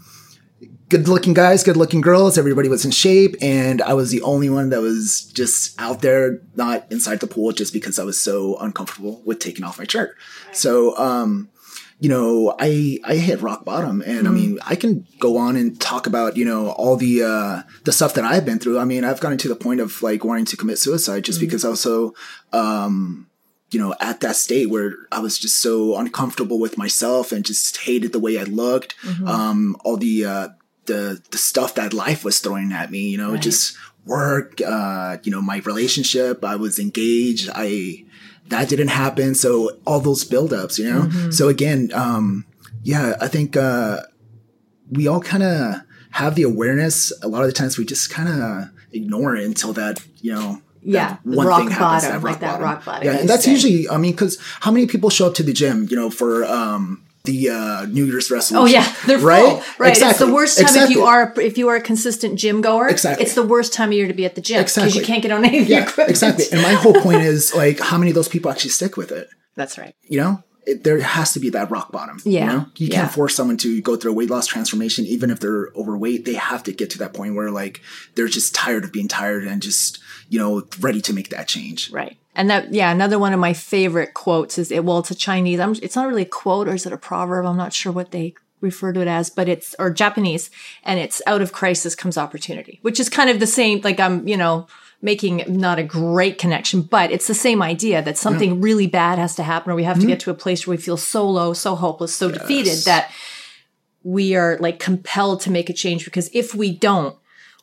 good 0.89 1.07
looking 1.07 1.33
guys, 1.33 1.63
good 1.63 1.77
looking 1.77 1.99
girls, 1.99 2.37
everybody 2.37 2.69
was 2.69 2.85
in 2.85 2.91
shape. 2.91 3.35
And 3.41 3.81
I 3.81 3.95
was 3.95 4.11
the 4.11 4.21
only 4.21 4.51
one 4.51 4.69
that 4.69 4.81
was 4.81 5.31
just 5.33 5.81
out 5.81 6.03
there, 6.03 6.41
not 6.55 6.85
inside 6.91 7.21
the 7.21 7.27
pool 7.27 7.53
just 7.53 7.73
because 7.73 7.97
I 7.97 8.03
was 8.03 8.21
so 8.21 8.55
uncomfortable 8.57 9.23
with 9.25 9.39
taking 9.39 9.65
off 9.65 9.79
my 9.79 9.85
shirt. 9.85 10.15
Right. 10.45 10.55
So, 10.55 10.95
um, 10.99 11.49
you 11.99 12.09
know, 12.09 12.55
I 12.59 12.99
I 13.03 13.15
hit 13.15 13.41
rock 13.41 13.65
bottom, 13.65 14.01
and 14.01 14.19
mm-hmm. 14.19 14.27
I 14.27 14.31
mean, 14.31 14.59
I 14.65 14.75
can 14.75 15.07
go 15.19 15.37
on 15.37 15.55
and 15.55 15.79
talk 15.81 16.05
about 16.05 16.37
you 16.37 16.45
know 16.45 16.69
all 16.71 16.95
the 16.95 17.23
uh, 17.23 17.63
the 17.85 17.91
stuff 17.91 18.13
that 18.13 18.23
I've 18.23 18.45
been 18.45 18.59
through. 18.59 18.79
I 18.79 18.85
mean, 18.85 19.03
I've 19.03 19.19
gotten 19.19 19.39
to 19.39 19.47
the 19.47 19.55
point 19.55 19.79
of 19.79 20.01
like 20.03 20.23
wanting 20.23 20.45
to 20.45 20.57
commit 20.57 20.77
suicide 20.77 21.23
just 21.23 21.39
mm-hmm. 21.39 21.47
because 21.47 21.65
I 21.65 21.69
was 21.69 21.81
so, 21.81 22.13
um, 22.53 23.27
you 23.71 23.79
know, 23.79 23.95
at 23.99 24.19
that 24.19 24.35
state 24.35 24.69
where 24.69 24.93
I 25.11 25.19
was 25.19 25.39
just 25.39 25.57
so 25.57 25.97
uncomfortable 25.97 26.59
with 26.59 26.77
myself 26.77 27.31
and 27.31 27.43
just 27.43 27.77
hated 27.77 28.13
the 28.13 28.19
way 28.19 28.37
I 28.37 28.43
looked. 28.43 28.95
Mm-hmm. 29.01 29.27
Um, 29.27 29.75
all 29.83 29.97
the 29.97 30.25
uh, 30.25 30.47
the 30.85 31.21
the 31.31 31.37
stuff 31.37 31.73
that 31.75 31.93
life 31.93 32.23
was 32.23 32.39
throwing 32.39 32.73
at 32.73 32.91
me, 32.91 33.09
you 33.09 33.17
know, 33.17 33.31
right. 33.31 33.41
just 33.41 33.75
work, 34.05 34.61
uh, 34.61 35.17
you 35.23 35.31
know, 35.31 35.41
my 35.41 35.57
relationship. 35.65 36.45
I 36.45 36.57
was 36.57 36.77
engaged. 36.77 37.49
I 37.55 38.05
that 38.49 38.69
didn't 38.69 38.89
happen. 38.89 39.35
So 39.35 39.77
all 39.85 39.99
those 39.99 40.23
buildups, 40.23 40.77
you 40.79 40.89
know? 40.89 41.01
Mm-hmm. 41.01 41.31
So 41.31 41.47
again, 41.47 41.91
um, 41.93 42.45
yeah, 42.83 43.15
I 43.19 43.27
think, 43.27 43.55
uh, 43.57 44.01
we 44.89 45.07
all 45.07 45.19
kind 45.19 45.43
of 45.43 45.81
have 46.11 46.35
the 46.35 46.43
awareness. 46.43 47.11
A 47.21 47.27
lot 47.27 47.41
of 47.41 47.47
the 47.47 47.53
times 47.53 47.77
we 47.77 47.85
just 47.85 48.09
kind 48.09 48.29
of 48.29 48.69
ignore 48.93 49.35
it 49.35 49.45
until 49.45 49.73
that, 49.73 50.05
you 50.21 50.33
know, 50.33 50.61
yeah, 50.81 51.17
one 51.23 51.47
thing 51.47 51.69
happens, 51.69 52.03
bottom, 52.05 52.09
that 52.09 52.13
rock 52.13 52.23
like 52.23 52.39
bottom. 52.39 52.61
that 52.61 52.65
rock 52.65 52.85
bottom. 52.85 53.03
Yeah, 53.03 53.17
and 53.17 53.27
that's 53.27 53.45
usually, 53.45 53.89
I 53.89 53.97
mean, 53.97 54.13
because 54.13 54.39
how 54.61 54.71
many 54.71 54.87
people 54.87 55.09
show 55.09 55.27
up 55.27 55.33
to 55.33 55.43
the 55.43 55.51
gym, 55.51 55.87
you 55.89 55.97
know, 55.97 56.09
for 56.09 56.45
um, 56.45 57.03
the 57.27 57.49
uh, 57.49 57.85
New 57.85 58.05
Year's 58.05 58.31
resolution. 58.31 58.57
Oh 58.57 58.65
yeah, 58.65 58.91
they're 59.05 59.19
right? 59.19 59.61
full. 59.61 59.63
Right. 59.77 59.89
Exactly. 59.89 60.09
It's 60.09 60.19
the 60.19 60.33
worst 60.33 60.57
time 60.57 60.65
exactly. 60.65 60.93
if 60.93 60.97
you 60.97 61.03
are 61.03 61.33
if 61.37 61.57
you 61.59 61.67
are 61.67 61.75
a 61.75 61.81
consistent 61.81 62.39
gym 62.39 62.61
goer. 62.61 62.87
Exactly. 62.89 63.23
It's 63.23 63.35
the 63.35 63.43
worst 63.43 63.73
time 63.73 63.89
of 63.89 63.93
year 63.93 64.07
to 64.07 64.13
be 64.13 64.25
at 64.25 64.33
the 64.33 64.41
gym 64.41 64.61
because 64.61 64.77
exactly. 64.77 64.99
you 64.99 65.05
can't 65.05 65.21
get 65.21 65.31
on 65.31 65.45
any 65.45 65.59
of 65.59 65.69
yeah, 65.69 65.83
equipment. 65.83 66.09
Exactly. 66.09 66.45
And 66.51 66.63
my 66.63 66.73
whole 66.73 66.93
point 66.93 67.21
is 67.21 67.53
like, 67.53 67.79
how 67.79 67.99
many 67.99 68.09
of 68.09 68.15
those 68.15 68.27
people 68.27 68.49
actually 68.49 68.71
stick 68.71 68.97
with 68.97 69.11
it? 69.11 69.29
That's 69.55 69.77
right. 69.77 69.95
You 70.03 70.19
know, 70.19 70.43
it, 70.67 70.83
there 70.83 70.99
has 70.99 71.33
to 71.33 71.39
be 71.39 71.49
that 71.51 71.71
rock 71.71 71.91
bottom. 71.91 72.19
Yeah. 72.25 72.39
You 72.39 72.57
know, 72.57 72.65
you 72.75 72.89
can't 72.89 73.11
force 73.11 73.35
someone 73.35 73.57
to 73.57 73.81
go 73.81 73.95
through 73.95 74.11
a 74.11 74.15
weight 74.15 74.29
loss 74.29 74.47
transformation, 74.47 75.05
even 75.05 75.31
if 75.31 75.39
they're 75.39 75.71
overweight. 75.75 76.25
They 76.25 76.33
have 76.33 76.63
to 76.63 76.73
get 76.73 76.89
to 76.91 76.97
that 76.99 77.13
point 77.13 77.35
where 77.35 77.51
like 77.51 77.81
they're 78.15 78.27
just 78.27 78.53
tired 78.53 78.83
of 78.83 78.91
being 78.91 79.07
tired 79.07 79.45
and 79.45 79.61
just 79.61 79.99
you 80.29 80.37
know 80.39 80.67
ready 80.79 81.01
to 81.01 81.13
make 81.13 81.29
that 81.29 81.47
change. 81.47 81.91
Right. 81.91 82.17
And 82.37 82.51
that, 82.51 82.71
yeah, 82.71 82.91
another 82.91 83.17
one 83.17 83.33
of 83.33 83.39
my 83.39 83.53
favorite 83.53 84.13
quotes 84.13 84.59
is, 84.59 84.71
it, 84.71 84.85
well, 84.85 84.99
it's 84.99 85.09
a 85.09 85.15
Chinese, 85.15 85.59
I'm, 85.59 85.75
it's 85.81 85.95
not 85.95 86.07
really 86.07 86.21
a 86.21 86.25
quote 86.25 86.67
or 86.67 86.75
is 86.75 86.85
it 86.85 86.93
a 86.93 86.97
proverb? 86.97 87.47
I'm 87.47 87.57
not 87.57 87.73
sure 87.73 87.91
what 87.91 88.11
they 88.11 88.35
refer 88.61 88.93
to 88.93 89.01
it 89.01 89.07
as, 89.07 89.31
but 89.31 89.49
it's, 89.49 89.75
or 89.79 89.89
Japanese, 89.89 90.51
and 90.83 90.99
it's 90.99 91.19
out 91.25 91.41
of 91.41 91.51
crisis 91.51 91.95
comes 91.95 92.15
opportunity, 92.15 92.77
which 92.83 92.99
is 92.99 93.09
kind 93.09 93.31
of 93.31 93.39
the 93.39 93.47
same, 93.47 93.81
like 93.81 93.99
I'm, 93.99 94.27
you 94.27 94.37
know, 94.37 94.67
making 95.01 95.43
not 95.47 95.79
a 95.79 95.83
great 95.83 96.37
connection, 96.37 96.81
but 96.81 97.11
it's 97.11 97.27
the 97.27 97.33
same 97.33 97.61
idea 97.61 98.03
that 98.03 98.17
something 98.17 98.61
really 98.61 98.87
bad 98.87 99.17
has 99.17 99.35
to 99.35 99.43
happen 99.43 99.71
or 99.71 99.75
we 99.75 99.83
have 99.83 99.97
to 99.97 100.03
hmm? 100.03 100.09
get 100.09 100.19
to 100.19 100.31
a 100.31 100.35
place 100.35 100.65
where 100.65 100.77
we 100.77 100.81
feel 100.81 100.97
so 100.97 101.27
low, 101.27 101.53
so 101.53 101.75
hopeless, 101.75 102.13
so 102.13 102.29
defeated 102.31 102.77
that 102.85 103.11
we 104.03 104.35
are 104.35 104.57
like 104.59 104.79
compelled 104.79 105.41
to 105.41 105.51
make 105.51 105.69
a 105.69 105.73
change 105.73 106.05
because 106.05 106.29
if 106.33 106.53
we 106.53 106.71
don't, 106.71 107.15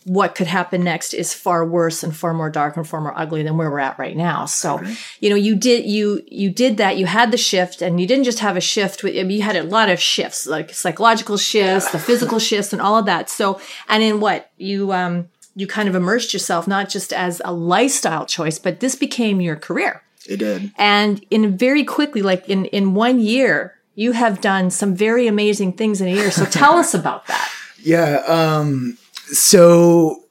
what 0.05 0.35
could 0.35 0.47
happen 0.47 0.85
next 0.85 1.15
is 1.15 1.33
far 1.33 1.65
worse 1.65 2.03
and 2.03 2.15
far 2.15 2.35
more 2.35 2.51
dark 2.51 2.77
and 2.77 2.87
far 2.87 3.01
more 3.01 3.19
ugly 3.19 3.43
than 3.43 3.57
where 3.57 3.71
we're 3.71 3.79
at 3.79 3.99
right 3.99 4.17
now. 4.17 4.45
So, 4.45 4.83
you 5.19 5.31
know, 5.31 5.37
you 5.37 5.55
did 5.57 5.87
you 5.87 6.23
you 6.27 6.51
did 6.51 6.77
that. 6.77 6.99
You 6.99 7.07
had 7.07 7.31
the 7.31 7.39
shift, 7.39 7.81
and 7.81 7.99
you 7.99 8.07
didn't 8.07 8.25
just 8.25 8.41
have 8.41 8.57
a 8.57 8.61
shift. 8.61 9.03
With, 9.03 9.17
I 9.17 9.23
mean, 9.23 9.39
you 9.39 9.43
had 9.43 9.57
a 9.57 9.63
lot 9.63 9.89
of 9.89 9.99
shifts, 9.99 10.47
like 10.47 10.75
psychological 10.75 11.39
shifts, 11.39 11.91
the 11.91 11.99
physical 11.99 12.39
shifts, 12.39 12.73
and 12.73 12.83
all 12.83 12.99
of 12.99 13.07
that. 13.07 13.31
So, 13.31 13.61
and 13.89 14.03
in 14.03 14.21
what 14.21 14.51
you 14.59 14.93
um 14.93 15.29
you 15.57 15.67
kind 15.67 15.89
of 15.89 15.95
immersed 15.95 16.33
yourself 16.33 16.67
not 16.67 16.89
just 16.89 17.13
as 17.13 17.41
a 17.45 17.53
lifestyle 17.53 18.27
choice, 18.27 18.59
but 18.59 18.81
this 18.81 18.97
became 18.97 19.41
your 19.41 19.57
career. 19.57 20.03
It 20.29 20.39
did. 20.39 20.73
And 20.77 21.25
in 21.31 21.57
very 21.57 21.85
quickly, 21.85 22.21
like 22.21 22.49
in 22.49 22.67
in 22.67 22.95
one 22.95 23.21
year, 23.21 23.79
you 23.95 24.13
have 24.13 24.41
done 24.41 24.71
some 24.71 24.95
very 24.95 25.27
amazing 25.27 25.75
things 25.75 26.01
in 26.01 26.09
a 26.09 26.13
year. 26.13 26.31
So 26.31 26.45
tell 26.45 26.75
us 26.75 26.93
about 26.95 27.27
that. 27.27 27.51
Yeah. 27.87 28.23
Um, 28.27 28.97
so 29.35 30.25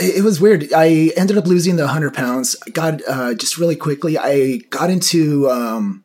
it 0.00 0.24
was 0.24 0.40
weird. 0.40 0.72
I 0.72 1.12
ended 1.16 1.38
up 1.38 1.46
losing 1.46 1.76
the 1.76 1.84
100 1.84 2.14
pounds. 2.14 2.56
I 2.66 2.70
got 2.70 3.00
uh, 3.08 3.34
just 3.34 3.58
really 3.58 3.76
quickly. 3.76 4.18
I 4.18 4.58
got 4.70 4.90
into. 4.90 5.48
Um, 5.50 6.04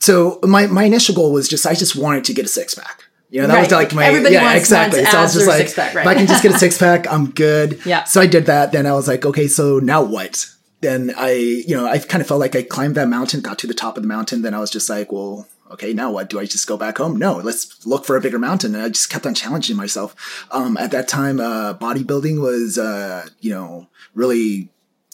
so 0.00 0.38
my 0.42 0.66
my 0.66 0.84
initial 0.84 1.14
goal 1.14 1.32
was 1.32 1.48
just 1.48 1.66
I 1.66 1.74
just 1.74 1.96
wanted 1.96 2.24
to 2.24 2.34
get 2.34 2.44
a 2.44 2.48
six 2.48 2.74
pack. 2.74 3.04
You 3.30 3.42
know, 3.42 3.48
that 3.48 3.60
was 3.60 3.70
like 3.70 3.92
my 3.92 4.06
Everybody 4.06 4.34
yeah 4.34 4.44
wants- 4.44 4.60
exactly. 4.60 5.00
wants 5.00 5.12
so 5.12 5.18
I 5.18 5.22
was 5.22 5.34
just 5.34 5.46
like, 5.46 5.58
six-pack, 5.58 5.94
right? 5.94 6.02
if 6.02 6.08
I 6.08 6.14
can 6.14 6.26
just 6.26 6.42
get 6.42 6.54
a 6.54 6.58
six 6.58 6.78
pack, 6.86 7.06
I'm 7.12 7.30
good. 7.30 7.84
Yeah. 7.84 8.04
So 8.04 8.22
I 8.22 8.26
did 8.26 8.46
that. 8.46 8.72
Then 8.72 8.86
I 8.86 8.92
was 8.92 9.06
like, 9.06 9.26
okay, 9.26 9.48
so 9.48 9.78
now 9.80 10.02
what? 10.02 10.46
Then 10.80 11.12
I, 11.16 11.32
you 11.32 11.76
know, 11.76 11.86
I 11.86 11.98
kind 11.98 12.22
of 12.22 12.28
felt 12.28 12.40
like 12.40 12.56
I 12.56 12.62
climbed 12.62 12.94
that 12.94 13.08
mountain, 13.08 13.40
got 13.40 13.58
to 13.58 13.66
the 13.66 13.74
top 13.74 13.96
of 13.98 14.02
the 14.02 14.08
mountain. 14.08 14.40
Then 14.42 14.54
I 14.54 14.60
was 14.60 14.70
just 14.70 14.88
like, 14.88 15.12
well, 15.12 15.46
okay, 15.70 15.92
now 15.92 16.10
what? 16.10 16.30
Do 16.30 16.40
I 16.40 16.44
just 16.44 16.66
go 16.66 16.76
back 16.76 16.98
home? 16.98 17.16
No, 17.16 17.36
let's 17.36 17.86
look 17.86 18.04
for 18.04 18.16
a 18.16 18.20
bigger 18.20 18.38
mountain. 18.38 18.74
And 18.74 18.84
I 18.84 18.88
just 18.88 19.10
kept 19.10 19.26
on 19.26 19.34
challenging 19.34 19.76
myself. 19.76 20.46
Um, 20.50 20.76
at 20.76 20.90
that 20.90 21.08
time, 21.08 21.40
uh, 21.40 21.74
bodybuilding 21.74 22.40
was, 22.40 22.78
uh, 22.78 23.28
you 23.40 23.50
know, 23.50 23.88
really 24.14 24.70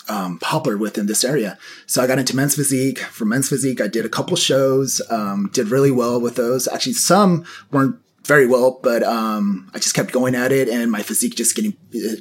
um, 0.09 0.39
popular 0.39 0.77
within 0.77 1.07
this 1.07 1.25
area. 1.25 1.59
So 1.87 2.03
I 2.03 2.07
got 2.07 2.19
into 2.19 2.37
men's 2.37 2.55
physique. 2.55 2.99
For 2.99 3.25
men's 3.25 3.49
physique, 3.49 3.81
I 3.81 3.89
did 3.89 4.05
a 4.05 4.11
couple 4.11 4.37
shows, 4.37 5.01
um, 5.11 5.51
did 5.53 5.69
really 5.69 5.91
well 5.91 6.21
with 6.21 6.37
those. 6.37 6.69
Actually, 6.69 6.95
some 6.95 7.45
weren't 7.71 7.97
very 8.25 8.47
well, 8.47 8.81
but 8.83 9.03
um, 9.03 9.71
I 9.75 9.79
just 9.79 9.95
kept 9.95 10.13
going 10.13 10.35
at 10.35 10.51
it, 10.51 10.69
and 10.69 10.91
my 10.91 11.03
physique 11.03 11.37
just 11.37 11.55
getting 11.55 11.77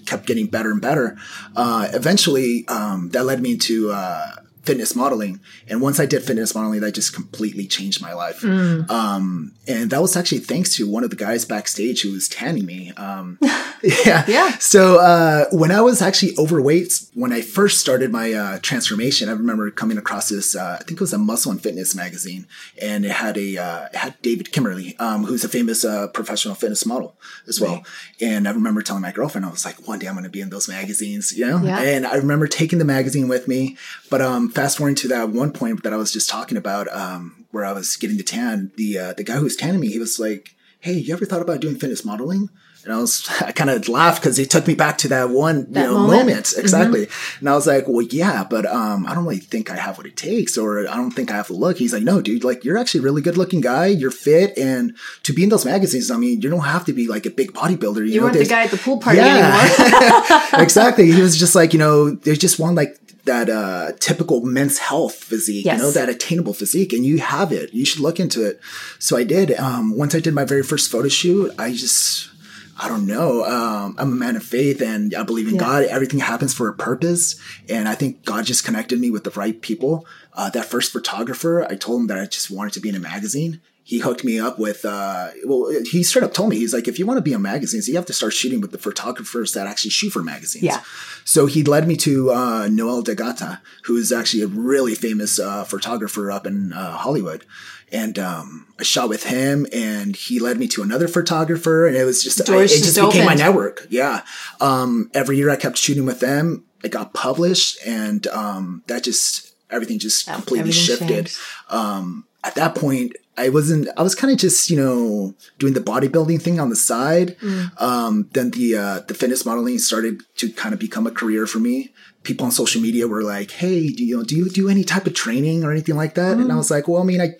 kept 0.06 0.26
getting 0.26 0.48
better 0.48 0.72
and 0.72 0.82
better. 0.82 1.18
Uh, 1.56 1.88
eventually, 1.94 2.68
um, 2.68 3.10
that 3.10 3.24
led 3.24 3.42
me 3.42 3.54
into 3.54 3.92
uh, 3.92 4.32
fitness 4.64 4.96
modeling, 4.96 5.40
and 5.68 5.82
once 5.82 6.00
I 6.00 6.06
did 6.06 6.24
fitness 6.24 6.56
modeling, 6.56 6.82
that 6.82 6.94
just 6.94 7.14
completely 7.14 7.68
changed 7.68 8.02
my 8.02 8.14
life. 8.14 8.44
Um, 8.44 9.54
and 9.68 9.90
that 9.92 10.02
was 10.02 10.16
actually 10.16 10.40
thanks 10.40 10.76
to 10.78 10.90
one 10.90 11.04
of 11.04 11.10
the 11.10 11.16
guys 11.16 11.46
backstage 11.46 12.02
who 12.02 12.12
was 12.12 12.28
tanning 12.28 12.66
me. 12.66 12.92
Um, 12.98 13.38
yeah, 13.84 14.26
Yeah. 14.28 14.58
so 14.60 15.00
uh, 15.00 15.46
when 15.52 15.72
I 15.72 15.82
was 15.82 16.02
actually 16.02 16.34
overweight, 16.38 16.94
when 17.14 17.32
I 17.32 17.42
first 17.42 17.80
started 17.80 18.12
my 18.12 18.34
uh, 18.34 18.60
transformation, 18.62 19.30
I 19.30 19.34
remember 19.34 19.70
coming 19.72 19.98
across 19.98 20.30
this. 20.30 20.56
Uh, 20.56 20.78
I 20.80 20.84
think 20.84 21.00
it 21.00 21.02
was 21.02 21.14
a 21.14 21.18
Muscle 21.18 21.52
and 21.52 21.62
Fitness 21.62 21.94
magazine, 21.96 22.48
and 22.82 23.06
it 23.06 23.12
had 23.12 23.38
a 23.38 23.58
uh, 23.58 23.86
it 23.86 23.96
had 23.96 24.22
David 24.22 24.48
Kimmerle, 24.52 25.00
um, 25.00 25.26
who's 25.26 25.44
a 25.44 25.50
famous 25.50 25.84
uh, 25.86 26.08
professional 26.08 26.56
fitness 26.56 26.86
model 26.86 27.16
as 27.48 27.60
well. 27.62 27.84
And 28.22 28.48
I 28.48 28.52
remember 28.52 28.82
telling 28.82 29.02
my 29.02 29.12
girlfriend, 29.12 29.46
I 29.46 29.50
was 29.50 29.66
like, 29.66 29.88
one 29.88 30.00
day 30.00 30.08
I'm 30.08 30.14
going 30.14 30.24
to 30.24 30.30
be 30.30 30.42
in 30.42 30.50
those 30.50 30.68
magazines, 30.70 31.32
you 31.38 31.46
know. 31.46 31.62
Yeah. 31.64 31.80
And 31.82 32.06
I 32.06 32.16
remember 32.16 32.48
taking 32.48 32.80
the 32.80 32.86
magazine 32.86 33.28
with 33.28 33.48
me. 33.48 33.78
But 34.10 34.22
um, 34.22 34.50
fast 34.54 34.78
forwarding 34.78 34.96
to 34.98 35.08
that 35.10 35.30
one 35.30 35.52
point 35.52 35.84
that 35.84 35.94
I 35.94 35.98
was 35.98 36.12
just 36.12 36.30
talking 36.30 36.58
about, 36.58 36.88
um, 36.96 37.46
where 37.52 37.66
I 37.66 37.72
was 37.74 37.96
getting 37.96 38.18
the 38.18 38.24
tan, 38.24 38.72
the 38.78 38.98
uh, 38.98 39.14
the 39.14 39.24
guy 39.24 39.36
who 39.36 39.44
was 39.44 39.56
tanning 39.56 39.80
me, 39.82 39.90
he 39.90 40.00
was 40.00 40.20
like, 40.20 40.56
"Hey, 40.80 40.94
you 40.94 41.14
ever 41.14 41.26
thought 41.26 41.42
about 41.42 41.62
doing 41.62 41.76
fitness 41.76 42.06
modeling?" 42.06 42.50
And 42.86 42.92
I 42.92 42.98
was, 42.98 43.26
I 43.42 43.54
kind 43.54 43.70
of 43.70 43.88
laughed 43.88 44.22
because 44.22 44.36
he 44.36 44.46
took 44.46 44.68
me 44.68 44.76
back 44.76 44.98
to 45.00 45.08
that 45.08 45.30
one, 45.30 45.72
That 45.72 45.84
you 45.86 45.88
know, 45.92 46.00
moment. 46.00 46.20
moment. 46.28 46.54
Exactly. 46.58 47.08
And 47.40 47.48
I 47.50 47.54
was 47.56 47.66
like, 47.66 47.88
well, 47.88 48.02
yeah, 48.02 48.44
but, 48.44 48.66
um, 48.66 49.06
I 49.08 49.16
don't 49.16 49.24
really 49.24 49.38
think 49.38 49.72
I 49.72 49.78
have 49.78 49.98
what 49.98 50.06
it 50.06 50.18
takes 50.18 50.58
or 50.58 50.86
I 50.86 50.98
don't 50.98 51.12
think 51.12 51.32
I 51.32 51.36
have 51.38 51.48
the 51.48 51.54
look. 51.54 51.78
He's 51.78 51.94
like, 51.94 52.04
no, 52.04 52.20
dude, 52.22 52.44
like 52.44 52.66
you're 52.66 52.78
actually 52.78 53.00
a 53.00 53.04
really 53.04 53.22
good 53.22 53.38
looking 53.38 53.62
guy. 53.62 53.86
You're 53.86 54.12
fit. 54.12 54.58
And 54.58 54.98
to 55.24 55.32
be 55.32 55.44
in 55.44 55.50
those 55.50 55.64
magazines, 55.64 56.12
I 56.12 56.18
mean, 56.18 56.42
you 56.42 56.50
don't 56.50 56.60
have 56.66 56.84
to 56.84 56.92
be 56.92 57.08
like 57.08 57.26
a 57.26 57.30
big 57.30 57.54
bodybuilder. 57.54 58.00
You, 58.00 58.04
You 58.04 58.18
know, 58.20 58.26
weren't 58.26 58.38
the 58.38 58.46
guy 58.46 58.64
at 58.64 58.72
the 58.72 58.78
pool 58.78 58.98
party 58.98 59.20
anymore. 59.22 60.42
exactly. 60.62 61.10
He 61.10 61.22
was 61.22 61.38
just 61.40 61.56
like, 61.56 61.72
you 61.72 61.80
know, 61.80 62.12
there's 62.12 62.38
just 62.40 62.60
one 62.60 62.76
like 62.76 62.98
that 63.26 63.50
uh 63.50 63.92
typical 64.00 64.42
men's 64.42 64.78
health 64.80 65.16
physique, 65.16 65.66
Yes. 65.66 65.78
you 65.78 65.84
know, 65.84 65.92
that 65.92 66.10
attainable 66.10 66.54
physique, 66.54 66.92
and 66.94 67.06
you 67.06 67.20
have 67.20 67.52
it. 67.52 67.74
You 67.74 67.86
should 67.86 68.02
look 68.02 68.20
into 68.20 68.46
it. 68.46 68.60
So 69.00 69.16
I 69.18 69.24
did. 69.24 69.52
Um 69.54 69.96
once 69.98 70.14
I 70.16 70.20
did 70.20 70.34
my 70.34 70.46
very 70.46 70.64
first 70.64 70.92
photo 70.92 71.08
shoot, 71.10 71.52
I 71.58 71.72
just 71.74 72.30
I 72.78 72.90
don't 72.90 73.06
know. 73.06 73.44
Um, 73.46 73.96
I'm 74.00 74.12
a 74.14 74.16
man 74.16 74.36
of 74.36 74.44
faith 74.44 74.82
and 74.82 75.14
I 75.14 75.22
believe 75.22 75.48
in 75.48 75.54
Yeah. 75.56 75.60
God. 75.62 75.84
Everything 75.84 76.20
happens 76.20 76.56
for 76.56 76.68
a 76.68 76.74
purpose. 76.74 77.36
And 77.70 77.88
I 77.88 77.94
think 77.94 78.26
God 78.26 78.46
just 78.46 78.66
connected 78.66 79.00
me 79.00 79.12
with 79.12 79.24
the 79.26 79.30
right 79.30 79.62
people. 79.62 80.08
Uh, 80.34 80.50
that 80.50 80.66
first 80.66 80.92
photographer, 80.92 81.68
I 81.70 81.76
told 81.76 82.02
him 82.02 82.08
that 82.08 82.18
I 82.18 82.26
just 82.26 82.50
wanted 82.50 82.74
to 82.74 82.80
be 82.80 82.90
in 82.90 82.96
a 82.96 83.00
magazine. 83.00 83.62
He 83.86 84.00
hooked 84.00 84.24
me 84.24 84.40
up 84.40 84.58
with, 84.58 84.86
uh, 84.86 85.32
well, 85.46 85.70
he 85.92 86.04
straight 86.04 86.24
up 86.24 86.34
told 86.34 86.50
me, 86.50 86.58
he's 86.58 86.74
like, 86.74 86.88
if 86.88 86.98
you 86.98 87.06
want 87.06 87.18
to 87.18 87.22
be 87.22 87.34
in 87.34 87.42
magazines, 87.42 87.90
you 87.90 87.96
have 87.96 88.06
to 88.06 88.14
start 88.14 88.32
shooting 88.32 88.62
with 88.62 88.72
the 88.72 88.78
photographers 88.78 89.52
that 89.54 89.68
actually 89.68 89.92
shoot 89.92 90.12
for 90.12 90.24
magazines. 90.24 90.64
Yeah. 90.64 90.82
So 91.26 91.48
he 91.48 91.64
led 91.64 91.86
me 91.86 91.98
to 91.98 92.32
uh, 92.32 92.70
Noel 92.72 93.04
Daganta, 93.04 93.60
who 93.84 93.98
is 93.98 94.14
actually 94.14 94.44
a 94.44 94.48
really 94.48 94.96
famous 94.96 95.38
uh, 95.38 95.66
photographer 95.66 96.32
up 96.32 96.48
in 96.48 96.72
uh, 96.72 96.98
Hollywood. 96.98 97.46
And 97.92 98.18
um, 98.18 98.68
I 98.80 98.84
shot 98.84 99.10
with 99.10 99.26
him, 99.26 99.68
and 99.72 100.16
he 100.16 100.40
led 100.40 100.58
me 100.58 100.68
to 100.70 100.82
another 100.82 101.08
photographer, 101.08 101.86
and 101.86 101.96
it 101.96 102.06
was 102.06 102.24
just 102.24 102.50
I, 102.50 102.56
it 102.56 102.68
just 102.68 102.86
just 102.86 103.00
became 103.00 103.26
my 103.26 103.36
network. 103.36 103.86
Yeah. 103.90 104.22
Um, 104.60 105.12
every 105.14 105.38
year 105.38 105.50
I 105.52 105.58
kept 105.58 105.78
shooting 105.78 106.06
with 106.06 106.20
them. 106.20 106.66
I 106.84 106.88
got 106.88 107.14
published, 107.14 107.78
and 107.86 108.26
um, 108.28 108.84
that 108.88 109.04
just 109.04 109.54
everything 109.70 110.00
just 110.00 110.26
Yeah, 110.26 110.36
completely 110.36 110.72
everything 110.72 111.26
shifted. 111.26 111.32
Um, 111.70 112.26
at 112.44 112.56
that 112.56 112.76
point, 112.76 113.16
I 113.38 113.50
wasn't. 113.50 113.88
I 113.98 114.04
was 114.04 114.14
kind 114.16 114.32
of 114.32 114.38
just 114.40 114.70
you 114.70 114.78
know 114.78 115.34
doing 115.60 115.74
the 115.74 115.80
bodybuilding 115.82 116.42
thing 116.42 116.60
on 116.60 116.70
the 116.70 116.76
side. 116.76 117.38
Mm. 117.40 117.82
Um, 117.82 118.30
then 118.34 118.52
the 118.52 118.76
uh, 118.78 119.00
the 119.08 119.14
fitness 119.14 119.46
modeling 119.46 119.80
started 119.80 120.22
to 120.38 120.52
kind 120.52 120.74
of 120.74 120.80
become 120.80 121.08
a 121.08 121.12
career 121.12 121.48
for 121.48 121.60
me. 121.60 121.92
People 122.24 122.46
on 122.46 122.52
social 122.52 122.82
media 122.82 123.08
were 123.08 123.24
like, 123.24 123.52
"Hey, 123.52 123.90
do 123.90 124.04
you 124.06 124.24
do 124.24 124.36
you 124.36 124.50
do 124.50 124.70
any 124.70 124.84
type 124.84 125.08
of 125.08 125.14
training 125.14 125.64
or 125.64 125.72
anything 125.72 125.96
like 125.96 126.14
that?" 126.16 126.38
Mm. 126.38 126.42
And 126.44 126.52
I 126.52 126.56
was 126.56 126.70
like, 126.70 126.88
"Well, 126.88 127.02
I 127.02 127.06
mean, 127.06 127.22
I 127.22 127.36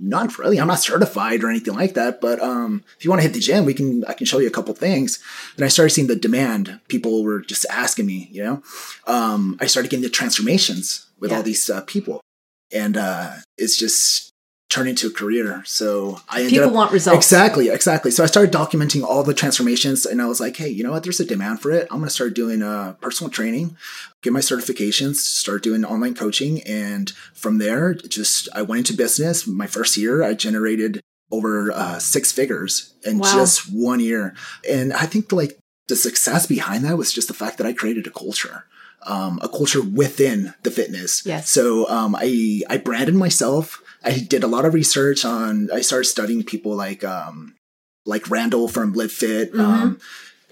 not 0.00 0.36
really. 0.38 0.58
I'm 0.58 0.66
not 0.66 0.80
certified 0.80 1.44
or 1.44 1.50
anything 1.50 1.74
like 1.74 1.94
that. 1.94 2.20
But 2.20 2.40
um, 2.42 2.82
if 2.98 3.04
you 3.04 3.10
want 3.10 3.20
to 3.22 3.28
hit 3.28 3.34
the 3.34 3.40
gym, 3.40 3.64
we 3.64 3.74
can. 3.74 4.04
I 4.06 4.14
can 4.14 4.26
show 4.26 4.38
you 4.38 4.48
a 4.48 4.50
couple 4.50 4.74
things. 4.74 5.22
Then 5.56 5.64
I 5.66 5.68
started 5.68 5.90
seeing 5.90 6.08
the 6.08 6.16
demand. 6.16 6.80
People 6.88 7.22
were 7.22 7.40
just 7.40 7.66
asking 7.70 8.06
me. 8.06 8.28
You 8.32 8.42
know, 8.44 8.62
um, 9.06 9.56
I 9.60 9.66
started 9.66 9.90
getting 9.90 10.02
the 10.02 10.08
transformations 10.10 11.06
with 11.20 11.30
Yeah. 11.30 11.36
all 11.36 11.42
these 11.44 11.68
uh, 11.70 11.82
people, 11.82 12.20
and 12.72 12.96
uh, 12.96 13.34
it's 13.56 13.76
just 13.76 14.31
turned 14.72 14.88
into 14.88 15.06
a 15.08 15.10
career. 15.10 15.62
So 15.66 16.18
I 16.28 16.38
ended 16.38 16.50
People 16.54 16.68
up 16.68 16.74
want 16.74 16.92
results. 16.92 17.16
exactly, 17.26 17.68
exactly. 17.68 18.10
So 18.10 18.22
I 18.24 18.26
started 18.26 18.52
documenting 18.52 19.02
all 19.04 19.22
the 19.22 19.34
transformations, 19.34 20.06
and 20.06 20.20
I 20.22 20.26
was 20.26 20.40
like, 20.40 20.56
hey, 20.56 20.68
you 20.68 20.82
know 20.82 20.92
what? 20.92 21.02
There's 21.02 21.20
a 21.20 21.24
demand 21.24 21.60
for 21.60 21.70
it. 21.70 21.86
I'm 21.90 21.98
going 21.98 22.08
to 22.08 22.14
start 22.20 22.34
doing 22.34 22.62
uh, 22.62 22.94
personal 23.00 23.30
training, 23.30 23.76
get 24.22 24.32
my 24.32 24.40
certifications, 24.40 25.16
start 25.16 25.62
doing 25.62 25.84
online 25.84 26.14
coaching, 26.14 26.62
and 26.62 27.10
from 27.34 27.58
there, 27.58 27.94
just 27.94 28.48
I 28.54 28.62
went 28.62 28.78
into 28.88 28.94
business. 28.96 29.46
My 29.46 29.66
first 29.66 29.96
year, 29.96 30.22
I 30.22 30.34
generated 30.34 31.00
over 31.30 31.72
uh, 31.72 31.98
six 31.98 32.32
figures 32.32 32.94
in 33.04 33.18
Wow. 33.18 33.32
just 33.34 33.72
one 33.72 34.00
year, 34.00 34.34
and 34.68 34.92
I 34.92 35.06
think 35.06 35.32
like 35.32 35.58
the 35.88 35.96
success 35.96 36.46
behind 36.46 36.84
that 36.84 36.96
was 36.96 37.12
just 37.12 37.28
the 37.28 37.34
fact 37.34 37.58
that 37.58 37.66
I 37.66 37.72
created 37.74 38.06
a 38.06 38.10
culture. 38.10 38.64
Um, 39.04 39.40
a 39.42 39.48
culture 39.48 39.82
within 39.82 40.54
the 40.62 40.70
fitness. 40.70 41.26
Yes. 41.26 41.50
So 41.50 41.88
um, 41.88 42.14
I 42.16 42.62
I 42.70 42.76
branded 42.76 43.16
myself. 43.16 43.81
I 44.04 44.18
did 44.18 44.42
a 44.44 44.48
lot 44.48 44.64
of 44.64 44.74
research 44.74 45.24
on. 45.24 45.70
I 45.72 45.80
started 45.80 46.04
studying 46.06 46.42
people 46.42 46.74
like 46.74 47.04
um, 47.04 47.56
like 48.06 48.30
Randall 48.30 48.68
from 48.68 48.92
Live 48.94 49.12
Fit, 49.12 49.54
um, 49.58 49.98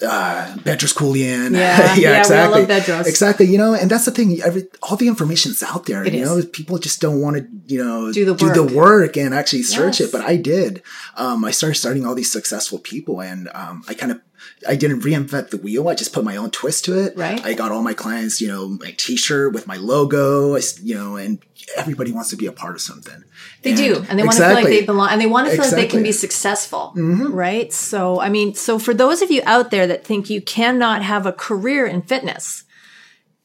uh, 0.03 0.55
Bedros 0.59 0.95
Keuilian. 0.95 1.51
Mm-hmm. 1.51 1.57
Yeah, 1.57 1.95
yeah, 1.97 2.47
all 2.47 2.55
exactly. 2.55 3.11
Exactly. 3.11 3.47
You 3.47 3.59
know, 3.59 3.75
and 3.75 3.91
that's 3.91 4.05
the 4.05 4.11
thing. 4.13 4.41
Every 4.43 4.69
all 4.83 4.97
the 4.97 5.09
information's 5.09 5.63
out 5.63 5.87
there. 5.87 6.05
It 6.05 6.15
you 6.15 6.23
is. 6.23 6.29
know, 6.29 6.43
people 6.51 6.79
just 6.79 7.01
don't 7.01 7.21
want 7.21 7.37
to, 7.37 7.47
you 7.67 7.85
know, 7.85 8.13
Do 8.13 8.25
the 8.25 8.35
do 8.35 8.53
the 8.53 8.63
work. 8.63 8.73
work 8.75 9.17
and 9.17 9.35
actually 9.35 9.63
search 9.65 10.01
Yes. 10.01 10.09
it. 10.09 10.13
But 10.13 10.23
I 10.23 10.37
did. 10.37 10.83
Um, 11.17 11.45
I 11.45 11.51
started 11.51 11.75
studying 11.75 12.07
all 12.07 12.15
these 12.15 12.31
successful 12.33 12.79
people, 12.79 13.21
and 13.21 13.49
um, 13.55 13.83
I 13.89 13.95
kind 13.95 14.13
of. 14.13 14.21
I 14.69 14.77
didn't 14.77 15.01
reinvent 15.01 15.51
the 15.51 15.57
wheel. 15.57 15.89
I 15.89 15.95
just 15.95 16.13
put 16.13 16.25
my 16.25 16.37
own 16.37 16.51
twist 16.51 16.85
to 16.87 16.99
it. 16.99 17.17
Right. 17.17 17.45
I 17.45 17.55
got 17.55 17.73
all 17.73 17.83
my 17.83 17.95
clients, 17.95 18.41
you 18.41 18.49
know, 18.49 18.69
my 18.69 18.95
T-shirt 18.97 19.53
with 19.53 19.67
my 19.67 19.77
logo, 19.77 20.57
I 20.57 20.61
you 20.83 20.95
know, 20.95 21.17
and 21.17 21.43
everybody 21.77 22.13
wants 22.13 22.31
to 22.31 22.37
be 22.37 22.47
a 22.47 22.53
part 22.53 22.75
of 22.75 22.81
something. 22.81 23.25
They 23.63 23.75
do, 23.75 24.05
and 24.09 24.19
they 24.19 24.23
want 24.23 24.37
to 24.37 24.45
feel 24.45 24.55
like 24.55 24.65
they 24.65 24.85
belong, 24.85 25.11
and 25.11 25.21
they 25.21 25.27
want 25.27 25.49
to 25.49 25.55
feel 25.55 25.65
like 25.65 25.75
they 25.75 25.87
can 25.87 26.03
be 26.03 26.13
successful, 26.13 26.93
right? 26.97 27.73
So, 27.73 28.21
I 28.21 28.29
mean, 28.29 28.55
so 28.55 28.79
for 28.79 28.95
those 28.95 29.23
of 29.23 29.31
you 29.31 29.43
out 29.45 29.71
there 29.71 29.87
that 29.87 30.05
think 30.05 30.31
you 30.31 30.41
cannot 30.41 31.03
have 31.03 31.27
a 31.27 31.33
career 31.33 31.87
in 31.87 32.03
fitness, 32.03 32.65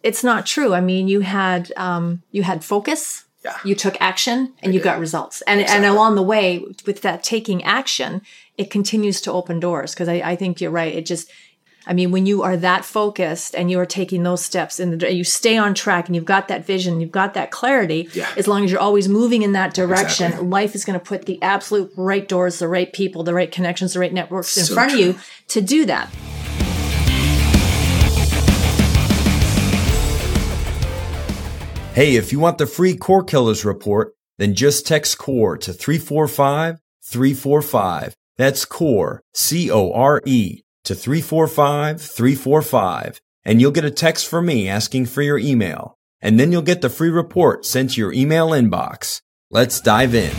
it's 0.03 0.23
not 0.23 0.45
true. 0.45 0.73
I 0.73 0.81
mean, 0.81 1.07
you 1.07 1.21
had 1.21 1.71
um, 1.77 2.23
you 2.31 2.43
had 2.43 2.63
focus. 2.63 3.23
Yeah. 3.43 3.57
You 3.63 3.75
took 3.75 3.95
action 4.01 4.55
and 4.63 4.73
you 4.73 4.79
got 4.79 4.99
results. 4.99 5.43
And 5.43 5.61
and 5.61 5.85
along 5.85 6.15
the 6.15 6.23
way, 6.23 6.65
with 6.87 7.01
that 7.01 7.23
taking 7.23 7.63
action, 7.63 8.23
it 8.57 8.69
continues 8.71 9.21
to 9.21 9.31
open 9.31 9.59
doors. 9.59 9.93
Because 9.93 10.07
I, 10.09 10.15
I 10.15 10.35
think 10.35 10.61
you're 10.61 10.71
right. 10.71 10.93
It 10.93 11.05
just 11.05 11.29
I 11.87 11.93
mean, 11.93 12.09
when 12.09 12.25
you 12.25 12.41
are 12.41 12.57
that 12.57 12.83
focused 12.83 13.53
and 13.53 13.69
you 13.69 13.79
are 13.79 13.85
taking 13.85 14.23
those 14.23 14.43
steps 14.43 14.79
and 14.79 14.99
you 15.03 15.23
stay 15.23 15.55
on 15.55 15.75
track 15.75 16.07
and 16.07 16.15
you've 16.15 16.25
got 16.25 16.47
that 16.47 16.65
vision, 16.65 16.99
you've 16.99 17.11
got 17.11 17.35
that 17.35 17.51
clarity, 17.51 18.09
Yeah. 18.13 18.27
as 18.37 18.47
long 18.47 18.63
as 18.65 18.71
you're 18.71 18.79
always 18.79 19.07
moving 19.07 19.43
in 19.43 19.51
that 19.51 19.75
direction, 19.75 20.27
Exactly. 20.27 20.47
life 20.49 20.73
is 20.73 20.83
going 20.83 20.99
to 20.99 21.05
put 21.05 21.27
the 21.27 21.39
absolute 21.43 21.91
right 21.95 22.27
doors, 22.27 22.57
the 22.57 22.67
right 22.67 22.91
people, 22.91 23.21
the 23.23 23.35
right 23.35 23.51
connections, 23.51 23.93
the 23.93 23.99
right 23.99 24.13
networks 24.13 24.57
in 24.57 24.73
front 24.73 24.91
true. 24.93 24.99
of 24.99 25.05
you 25.05 25.19
to 25.49 25.61
do 25.61 25.85
that. 25.85 26.09
Hey, 31.93 32.17
if 32.17 32.33
you 32.33 32.39
want 32.39 32.57
the 32.57 32.65
free 32.67 32.97
Core 32.97 33.23
Killers 33.23 33.63
report, 33.63 34.15
then 34.37 34.53
just 34.53 34.85
text 34.85 35.17
CORE 35.17 35.57
to 35.59 35.71
345 35.71 36.81
345. 37.03 38.15
That's 38.37 38.65
CORE, 38.65 39.21
C 39.33 39.71
O 39.71 39.91
R 39.93 40.21
E, 40.25 40.61
to 40.83 40.95
345 40.95 42.01
345. 42.01 43.21
And 43.45 43.61
you'll 43.61 43.71
get 43.71 43.85
a 43.85 43.91
text 43.91 44.27
from 44.27 44.47
me 44.47 44.67
asking 44.67 45.05
for 45.05 45.21
your 45.21 45.37
email. 45.37 45.95
And 46.21 46.39
then 46.39 46.51
you'll 46.51 46.61
get 46.63 46.81
the 46.81 46.89
free 46.89 47.09
report 47.09 47.65
sent 47.65 47.91
to 47.91 48.01
your 48.01 48.11
email 48.11 48.49
inbox. 48.49 49.21
Let's 49.51 49.79
dive 49.79 50.15
in. 50.15 50.35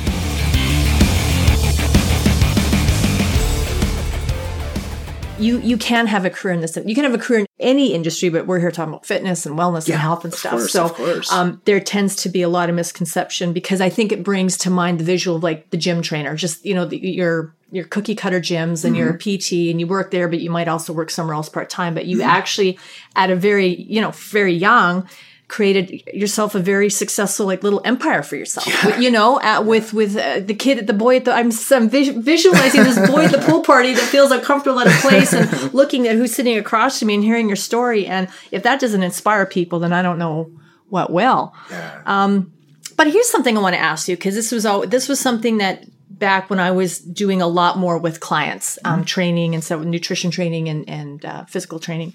you 5.38 5.58
you 5.60 5.76
can 5.76 6.06
have 6.06 6.24
a 6.24 6.30
career 6.30 6.54
in 6.54 6.60
this. 6.60 6.76
You 6.76 6.94
can 6.94 7.04
have 7.04 7.14
a 7.14 7.18
career 7.18 7.40
in 7.40 7.46
any 7.60 7.92
industry, 7.92 8.28
but 8.28 8.46
we're 8.46 8.60
here 8.60 8.70
talking 8.70 8.92
about 8.94 9.06
fitness 9.06 9.46
and 9.46 9.58
wellness 9.58 9.88
Yeah, 9.88 9.94
and 9.94 10.02
health 10.02 10.24
and 10.24 10.32
of 10.32 10.38
stuff. 10.38 10.52
course, 10.52 10.72
so 10.72 10.84
of 10.86 10.94
course. 10.94 11.32
Um, 11.32 11.60
there 11.64 11.80
tends 11.80 12.16
to 12.16 12.28
be 12.28 12.42
a 12.42 12.48
lot 12.48 12.68
of 12.68 12.74
misconception 12.74 13.52
because 13.52 13.80
I 13.80 13.88
think 13.88 14.12
it 14.12 14.22
brings 14.22 14.56
to 14.58 14.70
mind 14.70 14.98
the 15.00 15.04
visual 15.04 15.36
of 15.36 15.42
like 15.42 15.70
the 15.70 15.76
gym 15.76 16.02
trainer, 16.02 16.34
just 16.36 16.64
you 16.64 16.74
know 16.74 16.84
the, 16.84 16.98
your 16.98 17.54
your 17.70 17.84
cookie 17.84 18.14
cutter 18.14 18.40
gyms 18.40 18.84
and 18.84 18.96
you're 18.96 19.10
a 19.10 19.18
PT 19.18 19.70
and 19.70 19.80
you 19.80 19.86
work 19.86 20.10
there, 20.10 20.28
but 20.28 20.40
you 20.40 20.50
might 20.50 20.68
also 20.68 20.92
work 20.92 21.10
somewhere 21.10 21.34
else 21.34 21.48
part 21.48 21.68
time. 21.68 21.94
But 21.94 22.06
you 22.06 22.22
actually, 22.22 22.78
at 23.16 23.30
a 23.30 23.36
very 23.36 23.82
you 23.82 24.00
know 24.00 24.10
very 24.12 24.54
young. 24.54 25.08
Created 25.48 26.02
yourself 26.12 26.56
a 26.56 26.58
very 26.58 26.90
successful 26.90 27.46
like 27.46 27.62
little 27.62 27.80
empire 27.84 28.24
for 28.24 28.34
yourself, 28.34 28.66
you 28.98 29.12
know. 29.12 29.40
At, 29.40 29.64
with 29.64 29.92
with 29.92 30.16
uh, 30.16 30.40
the 30.40 30.54
kid, 30.54 30.78
at 30.78 30.88
the 30.88 30.92
boy 30.92 31.18
at 31.18 31.24
the 31.24 31.32
I'm, 31.32 31.52
I'm 31.70 31.88
vis- 31.88 32.08
visualizing 32.08 32.82
this 32.82 32.98
boy 33.08 33.26
at 33.26 33.30
the 33.30 33.38
pool 33.38 33.62
party 33.62 33.94
that 33.94 34.02
feels 34.02 34.32
uncomfortable 34.32 34.80
at 34.80 34.88
a 34.88 35.00
place 35.00 35.32
and 35.32 35.72
looking 35.72 36.08
at 36.08 36.16
who's 36.16 36.34
sitting 36.34 36.58
across 36.58 36.98
from 36.98 37.06
me 37.06 37.14
and 37.14 37.22
hearing 37.22 37.46
your 37.48 37.54
story. 37.54 38.06
And 38.06 38.26
if 38.50 38.64
that 38.64 38.80
doesn't 38.80 39.04
inspire 39.04 39.46
people, 39.46 39.78
then 39.78 39.92
I 39.92 40.02
don't 40.02 40.18
know 40.18 40.50
what 40.88 41.12
will. 41.12 41.54
yeah. 41.70 42.02
Um, 42.06 42.52
but 42.96 43.06
here's 43.06 43.30
something 43.30 43.56
I 43.56 43.60
want 43.60 43.76
to 43.76 43.80
ask 43.80 44.08
you 44.08 44.16
because 44.16 44.34
this 44.34 44.50
was 44.50 44.66
all 44.66 44.84
this 44.84 45.08
was 45.08 45.20
something 45.20 45.58
that 45.58 45.84
back 46.18 46.48
when 46.50 46.58
I 46.60 46.70
was 46.70 46.98
doing 46.98 47.42
a 47.42 47.46
lot 47.46 47.78
more 47.78 47.98
with 47.98 48.20
clients, 48.20 48.78
um, 48.84 49.04
training 49.04 49.54
and 49.54 49.62
so 49.62 49.82
nutrition 49.82 50.30
training 50.30 50.68
and 50.68 50.88
and 50.88 51.24
uh, 51.24 51.44
physical 51.46 51.78
training. 51.78 52.14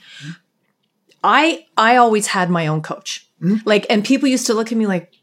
I 1.24 1.66
I 1.78 1.98
always 1.98 2.28
had 2.28 2.50
my 2.50 2.68
own 2.68 2.82
coach, 2.82 3.28
like, 3.66 3.86
and 3.90 4.04
people 4.04 4.28
used 4.28 4.48
to 4.48 4.54
look 4.54 4.72
at 4.72 4.78
me 4.78 4.88
like. 4.88 5.14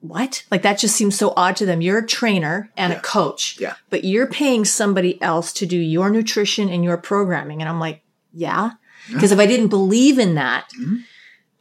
What? 0.00 0.42
Like 0.50 0.62
that 0.62 0.76
just 0.78 0.96
seems 0.96 1.16
so 1.16 1.32
odd 1.36 1.54
to 1.56 1.64
them. 1.66 1.80
You're 1.80 1.98
a 1.98 2.06
trainer 2.06 2.68
and 2.76 2.92
a 2.92 2.98
coach, 2.98 3.60
Yeah. 3.60 3.74
but 3.90 4.02
you're 4.02 4.26
paying 4.26 4.64
somebody 4.64 5.22
else 5.22 5.52
to 5.52 5.66
do 5.66 5.76
your 5.78 6.10
nutrition 6.10 6.68
and 6.68 6.82
your 6.82 6.96
programming. 6.96 7.60
And 7.62 7.68
I'm 7.68 7.78
like, 7.78 8.02
yeah. 8.32 8.72
Because 9.12 9.30
if 9.30 9.38
I 9.38 9.46
didn't 9.46 9.68
believe 9.68 10.18
in 10.18 10.34
that, 10.34 10.68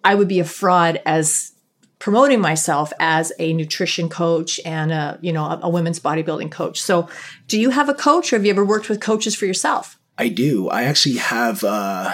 I 0.03 0.15
would 0.15 0.27
be 0.27 0.39
a 0.39 0.45
fraud 0.45 0.99
as 1.05 1.51
promoting 1.99 2.39
myself 2.39 2.93
as 2.99 3.31
a 3.39 3.53
nutrition 3.53 4.07
coach 4.09 4.59
and 4.65 4.91
a, 4.91 5.17
you 5.21 5.33
know, 5.33 5.43
a, 5.45 5.59
a 5.63 5.69
women's 5.69 5.99
bodybuilding 5.99 6.51
coach. 6.51 6.81
So 6.81 7.07
do 7.47 7.59
you 7.59 7.71
have 7.71 7.89
a 7.89 7.93
coach 7.93 8.31
or 8.31 8.35
have 8.37 8.45
you 8.45 8.51
ever 8.51 8.63
worked 8.65 8.89
with 8.89 8.99
coaches 9.01 9.35
for 9.35 9.45
yourself? 9.45 9.97
I 10.17 10.29
do. 10.29 10.69
I 10.69 10.83
actually 10.83 11.17
have 11.17 11.63
uh 11.63 12.13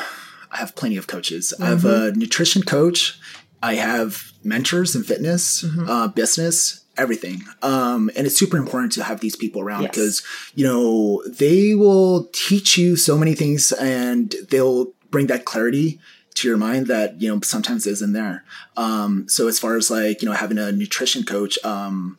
I 0.51 0.57
have 0.57 0.75
plenty 0.75 0.97
of 0.97 1.07
coaches. 1.07 1.53
I 1.59 1.65
have 1.65 1.83
a 1.83 2.11
nutrition 2.11 2.61
coach. 2.61 3.17
I 3.63 3.73
have 3.75 4.31
mentors 4.43 4.95
in 4.95 5.03
fitness, 5.03 5.65
uh, 5.87 6.09
business, 6.09 6.83
everything. 6.95 7.41
Um, 7.63 8.11
and 8.15 8.27
it's 8.27 8.37
super 8.37 8.57
important 8.57 8.91
to 8.93 9.03
have 9.03 9.19
these 9.19 9.35
people 9.35 9.61
around 9.61 9.83
Yes. 9.83 9.91
because, 9.91 10.23
you 10.53 10.63
know, 10.63 11.23
they 11.27 11.73
will 11.73 12.25
teach 12.33 12.77
you 12.77 12.95
so 12.95 13.17
many 13.17 13.33
things 13.33 13.71
and 13.71 14.35
they'll 14.51 14.91
bring 15.09 15.25
that 15.27 15.45
clarity 15.45 15.99
to 16.35 16.47
your 16.47 16.57
mind 16.57 16.87
that, 16.87 17.21
you 17.21 17.33
know, 17.33 17.39
sometimes 17.41 17.85
isn't 17.87 18.13
there. 18.13 18.43
Um, 18.77 19.25
so 19.29 19.47
as 19.47 19.59
far 19.59 19.75
as 19.77 19.89
like, 19.91 20.21
you 20.21 20.27
know, 20.27 20.35
having 20.35 20.57
a 20.57 20.71
nutrition 20.71 21.23
coach, 21.23 21.57
um, 21.63 22.17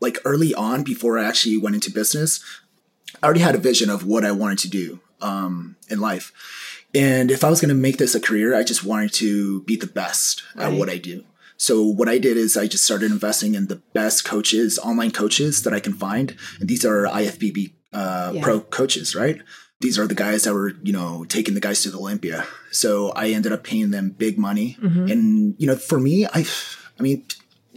like 0.00 0.18
early 0.24 0.54
on 0.54 0.82
before 0.82 1.18
I 1.18 1.24
actually 1.24 1.58
went 1.58 1.74
into 1.74 1.90
business, 1.90 2.40
I 3.22 3.26
already 3.26 3.40
had 3.40 3.54
a 3.54 3.58
vision 3.58 3.90
of 3.90 4.04
what 4.04 4.24
I 4.24 4.32
wanted 4.32 4.58
to 4.60 4.68
do 4.68 5.00
um, 5.20 5.76
in 5.88 6.00
life. 6.00 6.32
And 6.94 7.30
if 7.30 7.42
I 7.44 7.50
was 7.50 7.60
going 7.60 7.68
to 7.70 7.74
make 7.74 7.98
this 7.98 8.14
a 8.14 8.20
career, 8.20 8.54
I 8.54 8.64
just 8.64 8.84
wanted 8.84 9.12
to 9.14 9.62
be 9.62 9.76
the 9.76 9.86
best 9.86 10.42
at 10.56 10.72
what 10.72 10.90
I 10.90 10.98
do. 10.98 11.24
So 11.56 11.82
what 11.82 12.08
I 12.08 12.18
did 12.18 12.36
is 12.36 12.56
I 12.56 12.66
just 12.66 12.84
started 12.84 13.12
investing 13.12 13.54
in 13.54 13.68
the 13.68 13.76
best 13.94 14.24
coaches, 14.24 14.78
online 14.80 15.12
coaches 15.12 15.62
that 15.62 15.72
I 15.72 15.78
can 15.80 15.92
find. 15.92 16.36
And 16.58 16.68
these 16.68 16.84
are 16.84 17.04
IFBB 17.06 17.72
uh, 17.92 18.32
Yeah. 18.34 18.42
pro 18.42 18.60
coaches, 18.60 19.14
right? 19.14 19.40
These 19.82 19.98
are 19.98 20.06
the 20.06 20.14
guys 20.14 20.44
that 20.44 20.54
were, 20.54 20.72
you 20.82 20.92
know, 20.92 21.24
taking 21.28 21.54
the 21.54 21.60
guys 21.60 21.82
to 21.82 21.90
the 21.90 21.98
Olympia. 21.98 22.46
So 22.70 23.10
I 23.10 23.28
ended 23.30 23.52
up 23.52 23.62
paying 23.64 23.90
them 23.90 24.10
big 24.10 24.38
money. 24.38 24.78
And, 25.10 25.54
you 25.58 25.66
know, 25.66 25.76
for 25.76 26.00
me, 26.00 26.24
I, 26.26 26.46
I 26.98 27.02
mean, 27.02 27.24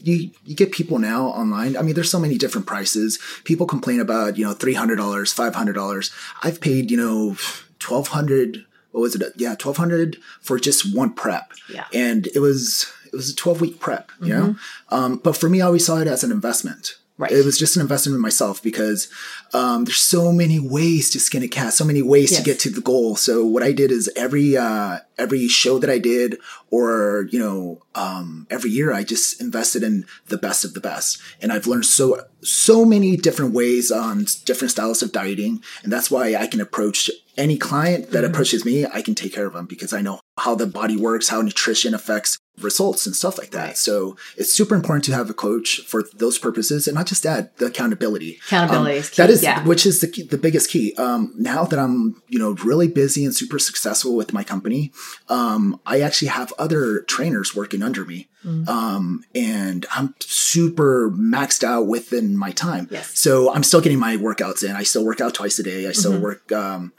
you 0.06 0.32
you 0.46 0.56
get 0.56 0.72
people 0.72 1.00
now 1.00 1.28
online. 1.28 1.76
I 1.76 1.82
mean, 1.82 1.96
there's 1.96 2.12
so 2.12 2.20
many 2.20 2.38
different 2.38 2.68
prices. 2.68 3.18
People 3.44 3.65
complain 3.65 4.00
about 4.00 4.38
you 4.38 4.46
know 4.46 4.54
three 4.54 4.76
hundred 4.76 4.98
dollars, 4.98 5.34
five 5.34 5.56
hundred 5.56 5.74
dollars. 5.74 6.12
I've 6.44 6.62
paid 6.62 6.91
you 6.91 6.98
know 6.98 7.36
twelve 7.80 8.10
hundred. 8.10 8.65
What 8.91 9.02
was 9.02 9.15
it? 9.15 9.34
Yeah, 9.36 9.56
twelve 9.56 9.78
hundred 9.78 10.18
for 10.41 10.60
just 10.60 10.96
one 10.96 11.13
prep. 11.13 11.52
Yeah. 11.74 11.86
and 11.94 12.28
it 12.36 12.39
was 12.39 12.91
it 13.08 13.13
was 13.13 13.32
a 13.32 13.36
twelve 13.36 13.62
week 13.62 13.80
prep. 13.80 14.12
You 14.22 14.34
know, 14.34 14.56
um, 14.89 15.18
but 15.18 15.36
for 15.36 15.50
me, 15.50 15.62
I 15.62 15.65
always 15.65 15.86
saw 15.86 15.98
it 15.98 16.08
as 16.08 16.24
an 16.24 16.32
investment. 16.32 16.98
Right. 17.17 17.32
It 17.32 17.45
was 17.45 17.58
just 17.58 17.78
an 17.78 17.82
investment 17.82 18.15
in 18.17 18.21
myself 18.21 18.62
because 18.62 19.08
um, 19.54 19.86
there's 19.86 20.01
so 20.01 20.34
many 20.34 20.60
ways 20.60 21.10
to 21.12 21.19
skin 21.21 21.43
a 21.43 21.47
cat, 21.47 21.73
so 21.73 21.86
many 21.86 22.01
ways 22.01 22.32
Yes. 22.32 22.39
to 22.41 22.45
get 22.45 22.60
to 22.60 22.69
the 22.69 22.82
goal. 22.82 23.15
So 23.15 23.45
what 23.45 23.63
I 23.63 23.71
did 23.71 23.89
is 23.89 24.12
every 24.17 24.58
uh, 24.58 24.99
every 25.17 25.47
show 25.47 25.80
that 25.80 25.89
I 25.89 25.97
did, 25.97 26.38
or 26.71 27.28
you 27.32 27.39
know, 27.39 27.84
um, 27.95 28.47
every 28.49 28.69
year, 28.69 28.91
I 28.91 29.04
just 29.06 29.39
invested 29.39 29.82
in 29.82 30.06
the 30.28 30.38
best 30.38 30.65
of 30.65 30.73
the 30.73 30.82
best, 30.82 31.17
and 31.41 31.54
I've 31.54 31.67
learned 31.67 31.86
so 31.86 32.19
so 32.41 32.84
many 32.84 33.15
different 33.15 33.54
ways 33.54 33.91
on 33.93 34.25
different 34.43 34.71
styles 34.71 35.01
of 35.01 35.13
dieting, 35.13 35.63
and 35.84 35.93
that's 35.93 36.12
why 36.12 36.36
I 36.36 36.47
can 36.47 36.60
approach 36.60 37.10
any 37.38 37.58
client 37.58 38.12
that 38.12 38.24
approaches 38.24 38.65
me. 38.65 38.86
I 38.86 39.02
can 39.02 39.15
take 39.15 39.34
care 39.34 39.45
of 39.45 39.54
them 39.54 39.65
because 39.65 39.93
I 39.93 40.02
know 40.02 40.19
how 40.38 40.54
the 40.56 40.67
body 40.67 40.98
works, 40.98 41.30
how 41.30 41.41
nutrition 41.41 41.93
affects 41.93 42.38
results 42.62 43.06
and 43.06 43.15
stuff 43.15 43.38
like 43.38 43.52
that. 43.52 43.78
So 43.78 44.15
it's 44.38 44.52
super 44.54 44.76
important 44.76 45.04
to 45.06 45.13
have 45.13 45.30
a 45.30 45.34
coach 45.34 45.82
for 45.82 46.04
those 46.13 46.38
purposes, 46.38 46.88
and 46.88 46.95
not 46.95 47.06
just 47.06 47.24
that, 47.24 47.58
the 47.58 47.65
accountability. 47.67 48.39
Accountability 48.48 48.91
Um, 48.93 48.98
is 49.00 49.10
key, 49.10 49.21
That 49.21 49.30
is, 49.30 49.43
yeah. 49.43 49.63
which 49.65 49.86
is 49.86 50.00
the 50.02 50.08
key, 50.08 50.24
the 50.24 50.38
biggest 50.38 50.69
key. 50.69 50.93
Um, 50.98 51.34
now 51.38 51.65
that 51.65 51.80
I'm, 51.80 52.21
you 52.30 52.39
know, 52.39 52.52
really 52.63 52.88
busy 52.88 53.26
and 53.26 53.36
super 53.36 53.60
successful 53.60 54.15
with 54.15 54.32
my 54.34 54.43
company, 54.43 54.91
um, 55.30 55.80
I 55.86 56.02
actually 56.02 56.30
have 56.30 56.54
other 56.58 57.02
trainers 57.02 57.54
working 57.56 57.82
under 57.84 58.06
me. 58.06 58.28
Mm. 58.45 58.67
Um, 58.69 59.24
and 59.34 59.86
I'm 59.93 60.13
super 60.19 61.10
maxed 61.12 61.63
out 61.63 61.88
within 61.88 62.38
my 62.38 62.52
time. 62.52 62.88
Yes. 62.91 63.17
So 63.17 63.54
I'm 63.54 63.63
still 63.63 63.82
getting 63.82 64.00
my 64.00 64.15
workouts 64.17 64.63
in. 64.63 64.76
I 64.76 64.84
still 64.84 65.04
work 65.06 65.19
out 65.19 65.34
twice 65.34 65.58
a 65.60 65.63
day. 65.63 65.88
I 65.88 65.91
still 65.93 66.13
Mm-hmm. 66.13 66.24
work, 66.24 66.52
um, 66.52 66.93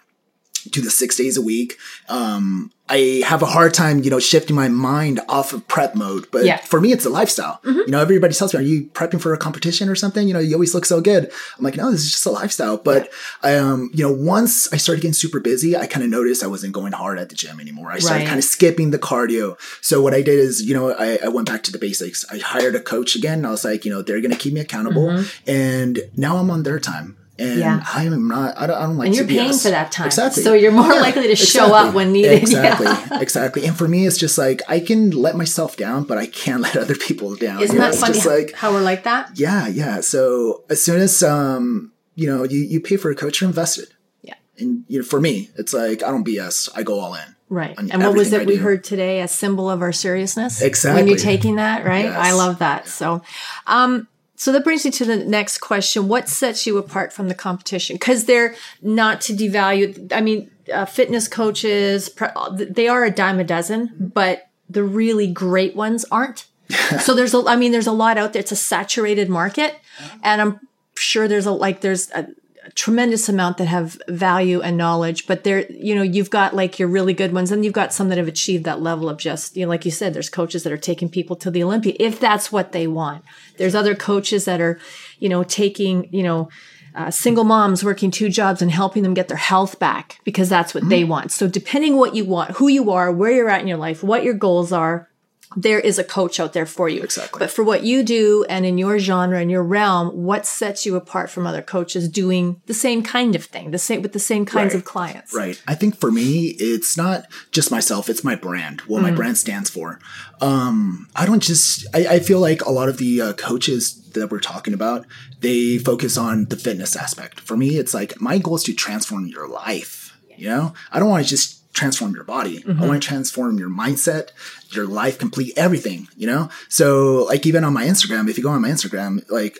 do 0.71 0.81
the 0.81 0.91
six 0.91 1.17
days 1.17 1.37
a 1.37 1.43
week. 1.43 1.79
Um, 2.09 2.71
I 2.89 3.21
have 3.27 3.43
a 3.43 3.47
hard 3.47 3.75
time, 3.75 4.05
you 4.05 4.11
know, 4.11 4.21
shifting 4.21 4.55
my 4.55 4.69
mind 4.69 5.19
off 5.29 5.53
of 5.53 5.67
prep 5.67 5.97
mode. 5.97 6.29
But 6.31 6.45
Yeah. 6.45 6.59
Mm-hmm. 6.59 6.67
for 6.67 6.81
me, 6.81 6.93
it's 6.93 7.05
a 7.05 7.11
lifestyle. 7.11 7.61
You 7.65 7.89
know, 7.89 8.01
everybody 8.01 8.33
tells 8.33 8.55
me, 8.55 8.61
"Are 8.61 8.63
you 8.63 8.85
prepping 8.95 9.21
for 9.21 9.35
a 9.35 9.39
competition 9.39 9.89
or 9.89 9.97
something?" 9.97 10.29
You 10.29 10.35
know, 10.35 10.39
you 10.41 10.55
always 10.55 10.73
look 10.73 10.85
so 10.85 11.01
good. 11.01 11.25
I'm 11.59 11.65
like, 11.65 11.77
no, 11.77 11.91
this 11.91 12.05
is 12.05 12.13
just 12.13 12.27
a 12.27 12.31
lifestyle. 12.31 12.77
But 12.77 13.11
I 13.43 13.57
um, 13.57 13.91
you 13.93 14.05
know, 14.07 14.13
once 14.13 14.73
I 14.73 14.77
started 14.77 15.01
getting 15.03 15.15
super 15.15 15.41
busy, 15.41 15.77
I 15.77 15.87
kind 15.89 16.05
of 16.05 16.11
noticed 16.11 16.45
I 16.45 16.47
wasn't 16.47 16.75
going 16.75 16.93
hard 16.93 17.19
at 17.19 17.29
the 17.29 17.35
gym 17.35 17.59
anymore. 17.59 17.91
I 17.91 17.99
started 17.99 18.21
Right. 18.21 18.29
kind 18.29 18.39
of 18.39 18.45
skipping 18.45 18.93
the 18.93 19.01
cardio. 19.01 19.57
So 19.83 20.01
what 20.01 20.15
I 20.15 20.23
did 20.23 20.39
is, 20.39 20.63
you 20.63 20.73
know, 20.75 20.93
I, 20.93 21.19
I 21.25 21.29
went 21.29 21.49
back 21.49 21.65
to 21.65 21.73
the 21.73 21.79
basics. 21.79 22.25
I 22.31 22.39
hired 22.39 22.77
a 22.77 22.81
coach 22.81 23.17
again. 23.17 23.45
I 23.45 23.51
was 23.51 23.65
like, 23.65 23.85
you 23.85 23.91
know, 23.91 24.01
they're 24.03 24.21
going 24.21 24.31
to 24.31 24.39
keep 24.39 24.53
me 24.55 24.61
accountable, 24.61 25.25
and 25.47 26.01
now 26.17 26.37
I'm 26.37 26.51
on 26.51 26.63
their 26.63 26.79
time. 26.79 27.17
And. 27.39 27.59
Yeah. 27.59 27.85
I 27.93 28.05
am 28.05 28.29
not. 28.29 28.57
I 28.57 28.67
don't, 28.67 28.77
I 28.77 28.83
don't 28.87 28.97
like. 28.97 29.07
And 29.09 29.17
you're 29.17 29.27
paying 29.27 29.53
for 29.53 29.69
that 29.71 29.93
time. 29.93 30.07
Exactly. 30.07 30.43
So 30.43 30.55
you're 30.55 30.73
more 30.73 30.89
likely 30.95 31.27
to 31.29 31.37
show 31.37 31.75
up 31.75 31.95
when 31.95 32.13
needed. 32.13 32.33
Exactly. 32.43 32.87
Yeah. 32.87 33.21
Exactly. 33.21 33.67
And 33.67 33.77
for 33.77 33.87
me, 33.89 34.07
it's 34.07 34.17
just 34.19 34.39
like 34.39 34.63
I 34.69 34.81
can 34.81 35.11
let 35.11 35.37
myself 35.37 35.77
down, 35.77 36.05
but 36.05 36.17
I 36.19 36.27
can't 36.27 36.61
let 36.67 36.77
other 36.77 36.95
people 36.95 37.37
down. 37.37 37.63
Isn't 37.63 37.77
You 37.77 37.83
know, 37.83 37.91
that 37.91 37.99
funny 37.99 38.15
just 38.15 38.27
like 38.27 38.53
how 38.55 38.73
we're 38.73 38.83
like 38.83 39.05
that? 39.05 39.39
yeah, 39.39 39.69
yeah. 39.69 40.01
So 40.01 40.65
as 40.71 40.83
soon 40.83 41.01
as 41.01 41.23
um, 41.23 41.93
you 42.15 42.27
know, 42.27 42.45
you, 42.45 42.61
you 42.61 42.81
pay 42.81 42.97
for 42.97 43.11
a 43.11 43.15
coach, 43.15 43.41
you're 43.41 43.49
invested. 43.51 43.89
Yeah. 44.23 44.35
And 44.59 44.85
you 44.89 45.01
know, 45.01 45.05
for 45.05 45.21
me, 45.21 45.51
it's 45.57 45.75
like 45.75 46.03
I 46.03 46.11
don't 46.11 46.27
BS. 46.27 46.71
I 46.75 46.83
go 46.83 46.99
all 47.01 47.15
in. 47.15 47.37
Right. 47.49 47.77
And 47.79 48.03
what 48.03 48.15
was 48.15 48.33
it 48.33 48.47
we 48.47 48.57
heard 48.57 48.83
today? 48.83 49.21
A 49.21 49.29
symbol 49.29 49.71
of 49.71 49.81
our 49.83 49.93
seriousness? 49.93 50.61
Exactly. 50.63 51.01
When 51.03 51.09
you're 51.09 51.19
taking 51.19 51.57
that, 51.57 51.85
right? 51.85 52.07
Yes. 52.07 52.17
I 52.17 52.33
love 52.33 52.59
that. 52.59 52.89
So, 52.89 53.23
um, 53.69 54.09
so 54.37 54.53
that 54.53 54.65
brings 54.65 54.85
me 54.85 54.91
to 54.93 55.05
the 55.05 55.17
next 55.17 55.59
question. 55.59 56.09
What 56.09 56.29
sets 56.29 56.67
you 56.67 56.77
apart 56.79 57.13
from 57.13 57.29
the 57.29 57.35
competition? 57.35 57.97
Because 57.97 58.27
they're 58.27 58.55
not 58.83 59.21
to 59.23 59.33
devalue, 59.33 60.13
I 60.13 60.21
mean, 60.21 60.51
uh, 60.73 60.85
fitness 60.85 61.27
coaches, 61.27 62.11
they 62.55 62.89
are 62.89 63.05
a 63.05 63.11
dime 63.11 63.41
a 63.41 63.45
dozen, 63.45 63.95
but 63.99 64.49
the 64.69 64.83
really 64.85 65.27
great 65.27 65.75
ones 65.75 66.05
aren't. 66.11 66.47
so 67.01 67.15
there's 67.15 67.33
a, 67.33 67.45
I 67.47 67.57
mean, 67.57 67.73
there's 67.73 67.87
a 67.87 67.93
lot 67.93 68.19
out 68.19 68.33
there. 68.33 68.41
It's 68.41 68.53
a 68.53 68.57
saturated 68.57 69.29
market. 69.29 69.79
And 70.23 70.43
I'm 70.43 70.61
sure 70.97 71.29
there's 71.29 71.47
a, 71.47 71.53
like, 71.53 71.81
there's 71.81 72.11
a, 72.11 72.21
a 72.21 72.27
tremendous 72.75 73.29
amount 73.29 73.59
that 73.59 73.67
have 73.67 74.01
value 74.09 74.61
and 74.61 74.77
knowledge, 74.77 75.27
but 75.27 75.45
there, 75.45 75.71
you 75.71 75.95
know, 75.95 76.03
you've 76.03 76.31
got 76.31 76.55
like 76.55 76.79
your 76.79 76.89
really 76.89 77.15
good 77.15 77.33
ones 77.33 77.53
and 77.53 77.65
you've 77.65 77.75
got 77.75 77.93
some 77.93 78.09
that 78.09 78.19
have 78.19 78.29
achieved 78.29 78.65
that 78.65 78.81
level 78.81 79.09
of 79.09 79.19
just, 79.19 79.57
you 79.57 79.65
know, 79.65 79.69
like 79.69 79.85
you 79.85 79.91
said, 79.91 80.15
there's 80.15 80.29
coaches 80.29 80.63
that 80.63 80.73
are 80.73 80.77
taking 80.77 81.09
people 81.09 81.37
to 81.37 81.51
the 81.51 81.63
Olympia 81.63 81.95
if 81.99 82.19
that's 82.19 82.51
what 82.51 82.73
they 82.73 82.87
want. 82.87 83.25
There's 83.57 83.75
other 83.75 83.95
coaches 83.95 84.45
that 84.47 84.61
are, 84.61 84.79
you 85.19 85.29
know, 85.29 85.45
taking, 85.45 86.09
you 86.13 86.23
know, 86.23 86.49
uh, 86.95 87.11
single 87.11 87.45
moms 87.45 87.85
working 87.85 88.11
two 88.11 88.31
jobs 88.31 88.63
and 88.63 88.71
helping 88.71 89.03
them 89.03 89.13
get 89.13 89.29
their 89.29 89.37
health 89.37 89.79
back 89.79 90.19
because 90.25 90.49
that's 90.49 90.75
what 90.75 90.89
they 90.89 91.05
want. 91.05 91.31
So 91.31 91.47
depending 91.47 91.97
what 91.97 92.15
you 92.15 92.25
want, 92.25 92.53
who 92.53 92.69
you 92.69 92.91
are, 92.91 93.13
where 93.13 93.31
you're 93.31 93.51
at 93.51 93.61
in 93.61 93.69
your 93.69 93.77
life, 93.77 94.03
what 94.03 94.25
your 94.25 94.33
goals 94.33 94.73
are, 94.73 95.09
there 95.55 95.79
is 95.79 95.99
a 95.99 96.05
coach 96.05 96.41
out 96.41 96.53
there 96.53 96.67
for 96.67 96.89
you. 96.89 97.03
Exactly. 97.03 97.39
But 97.39 97.51
for 97.51 97.63
what 97.63 97.83
you 97.85 98.03
do 98.03 98.45
and 98.49 98.67
in 98.67 98.79
your 98.79 98.99
genre 98.99 99.39
and 99.41 99.51
your 99.51 99.63
realm, 99.63 100.09
what 100.25 100.45
sets 100.47 100.85
you 100.85 100.97
apart 100.97 101.31
from 101.31 101.47
other 101.47 101.63
coaches 101.63 102.09
doing 102.09 102.61
the 102.67 102.75
same 102.75 103.03
kind 103.03 103.37
of 103.37 103.45
thing, 103.45 103.71
the 103.71 103.79
same 103.79 104.03
with 104.03 104.13
the 104.13 104.19
same 104.19 104.45
kinds 104.45 104.75
Right. 104.75 104.79
of 104.81 104.85
clients? 104.85 105.33
Right. 105.35 105.63
I 105.69 105.75
think 105.75 105.97
for 105.99 106.11
me, 106.11 106.57
it's 106.59 106.97
not 106.97 107.27
just 107.53 107.71
myself, 107.71 108.09
it's 108.09 108.25
my 108.25 108.35
brand, 108.35 108.81
what 108.83 109.03
my 109.03 109.11
brand 109.13 109.39
stands 109.39 109.71
for. 109.71 110.01
Um, 110.41 111.09
I 111.15 111.27
don't 111.27 111.43
just, 111.43 111.87
I, 111.95 112.07
I 112.17 112.19
feel 112.21 112.41
like 112.41 112.65
a 112.65 112.71
lot 112.73 112.89
of 112.89 112.99
the 112.99 113.21
uh, 113.21 113.33
coaches 113.35 114.03
that 114.15 114.31
we're 114.31 114.41
talking 114.41 114.75
about, 114.75 115.07
they 115.41 115.79
focus 115.79 116.17
on 116.17 116.47
the 116.47 116.57
fitness 116.57 116.97
aspect. 116.97 117.41
For 117.41 117.57
me, 117.57 117.77
it's 117.79 117.95
like 117.95 118.21
my 118.21 118.39
goal 118.39 118.57
is 118.57 118.65
to 118.65 118.75
transform 118.75 119.27
your 119.27 119.49
life. 119.49 120.17
You 120.37 120.49
know, 120.49 120.75
I 120.93 120.99
don't 120.99 121.09
want 121.09 121.25
to 121.25 121.31
just 121.31 121.66
transform 121.77 122.15
your 122.15 122.25
body. 122.25 122.65
I 122.67 122.87
want 122.87 123.01
to 123.03 123.07
transform 123.07 123.59
your 123.59 123.69
mindset, 123.69 124.31
your 124.71 124.87
life, 124.87 125.19
complete 125.19 125.53
everything, 125.57 126.09
you 126.17 126.27
know? 126.27 126.49
So 126.69 127.25
like 127.25 127.45
even 127.47 127.65
on 127.65 127.75
my 127.75 127.85
Instagram, 127.85 128.29
if 128.29 128.39
you 128.39 128.43
go 128.43 128.51
on 128.51 128.63
my 128.63 128.71
Instagram, 128.71 129.23
like 129.31 129.59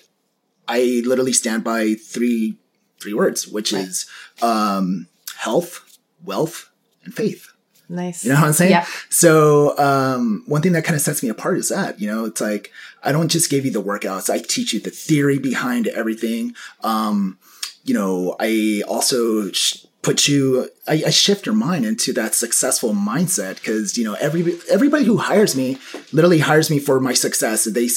I 0.67 1.03
literally 1.05 1.35
stand 1.35 1.63
by 1.63 1.95
three 1.95 2.57
three 3.01 3.13
words, 3.13 3.47
which 3.47 3.73
is 3.73 4.07
um, 4.43 5.07
health, 5.37 5.99
wealth, 6.25 6.71
and 7.05 7.15
faith. 7.15 7.53
Nice. 7.89 8.25
You 8.25 8.33
know 8.33 8.41
what 8.41 8.47
I'm 8.47 8.53
saying? 8.53 8.73
Yeah. 8.73 8.87
So 9.11 9.79
um, 9.79 10.43
one 10.47 10.63
thing 10.63 10.73
that 10.73 10.85
kind 10.85 10.97
of 10.97 11.03
sets 11.03 11.23
me 11.23 11.29
apart 11.29 11.59
is 11.59 11.69
that 11.69 12.01
you 12.01 12.09
know 12.09 12.25
it's 12.25 12.41
like 12.41 12.73
I 13.05 13.13
don't 13.13 13.29
just 13.29 13.51
give 13.51 13.65
you 13.65 13.71
the 13.71 13.83
workouts; 13.83 14.29
I 14.29 14.39
teach 14.39 14.73
you 14.73 14.81
the 14.81 14.91
theory 14.91 15.39
behind 15.39 15.87
everything. 15.87 16.55
Um, 16.83 17.39
you 17.85 17.95
know, 17.95 18.35
I 18.41 18.83
also 18.89 19.53
sh- 19.53 19.86
put 20.07 20.29
you, 20.29 20.71
I, 20.87 21.03
I 21.07 21.11
shift 21.11 21.47
your 21.47 21.55
mind 21.57 21.85
into 21.85 22.13
that 22.13 22.33
successful 22.33 22.95
mindset 22.95 23.57
because 23.57 23.99
you 23.99 24.05
know 24.05 24.15
every 24.15 24.57
everybody 24.71 25.05
who 25.05 25.17
hires 25.17 25.57
me 25.57 25.79
literally 26.13 26.39
hires 26.39 26.71
me 26.71 26.79
for 26.79 27.01
my 27.01 27.13
success. 27.13 27.65
They, 27.65 27.89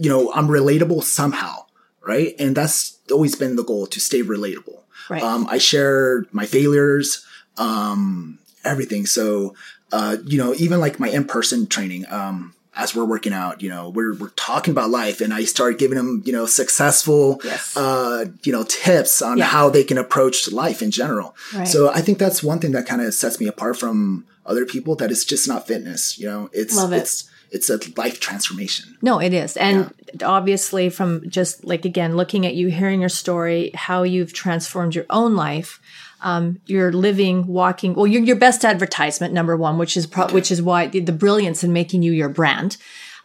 you 0.00 0.10
know, 0.10 0.32
I'm 0.32 0.48
relatable 0.48 1.04
somehow, 1.04 1.66
right? 2.02 2.34
And 2.40 2.56
that's 2.56 2.98
always 3.12 3.36
been 3.36 3.54
the 3.54 3.62
goal 3.62 3.86
to 3.86 4.00
stay 4.00 4.22
relatable. 4.22 4.82
Right. 5.08 5.22
Um, 5.22 5.46
I 5.48 5.58
share 5.58 6.26
my 6.32 6.44
failures, 6.44 7.24
um, 7.56 8.40
everything. 8.64 9.06
So, 9.06 9.54
uh, 9.92 10.16
you 10.24 10.38
know, 10.38 10.54
even 10.54 10.80
like 10.80 10.98
my 10.98 11.08
in-person 11.08 11.68
training, 11.68 12.04
um, 12.10 12.52
as 12.78 12.94
we're 12.94 13.04
working 13.04 13.32
out, 13.32 13.60
you 13.60 13.68
know, 13.68 13.88
we're, 13.90 14.14
we're 14.14 14.30
talking 14.30 14.70
about 14.70 14.88
life 14.88 15.20
and 15.20 15.34
I 15.34 15.44
start 15.44 15.78
giving 15.78 15.98
them, 15.98 16.22
you 16.24 16.32
know, 16.32 16.46
successful, 16.46 17.40
Yes. 17.44 17.76
uh, 17.76 18.26
you 18.44 18.52
know, 18.52 18.62
tips 18.62 19.20
on 19.20 19.36
Yeah. 19.38 19.46
how 19.46 19.68
they 19.68 19.82
can 19.82 19.98
approach 19.98 20.50
life 20.52 20.80
in 20.80 20.90
general. 20.92 21.34
Right. 21.52 21.66
So 21.66 21.90
I 21.90 22.00
think 22.00 22.18
that's 22.18 22.40
one 22.42 22.60
thing 22.60 22.70
that 22.72 22.86
kind 22.86 23.02
of 23.02 23.12
sets 23.14 23.40
me 23.40 23.48
apart 23.48 23.76
from 23.78 24.24
other 24.46 24.64
people 24.64 24.94
that 24.96 25.10
it's 25.10 25.24
just 25.24 25.48
not 25.48 25.66
fitness, 25.66 26.18
you 26.20 26.26
know, 26.26 26.48
it's, 26.52 26.76
Love 26.76 26.92
it. 26.92 26.98
it's, 26.98 27.28
it's 27.50 27.70
a 27.70 27.78
life 27.96 28.20
transformation. 28.20 28.96
No, 29.02 29.20
it 29.20 29.32
is. 29.32 29.56
And 29.56 29.92
obviously, 30.22 30.90
from 30.90 31.28
just 31.28 31.64
like 31.64 31.84
again, 31.84 32.16
looking 32.16 32.46
at 32.46 32.54
you, 32.54 32.68
hearing 32.68 33.00
your 33.00 33.08
story, 33.08 33.70
how 33.74 34.02
you've 34.02 34.32
transformed 34.32 34.94
your 34.94 35.06
own 35.10 35.36
life, 35.36 35.80
um, 36.20 36.60
you're 36.66 36.92
living, 36.92 37.46
walking. 37.46 37.94
Well, 37.94 38.06
you're 38.06 38.22
your 38.22 38.36
best 38.36 38.64
advertisement, 38.64 39.32
number 39.32 39.56
one, 39.56 39.78
which 39.78 39.96
is 39.96 40.06
pro- 40.06 40.28
which 40.28 40.50
is 40.50 40.60
why 40.60 40.86
the, 40.86 41.00
the 41.00 41.12
brilliance 41.12 41.64
in 41.64 41.72
making 41.72 42.02
you 42.02 42.12
your 42.12 42.28
brand. 42.28 42.76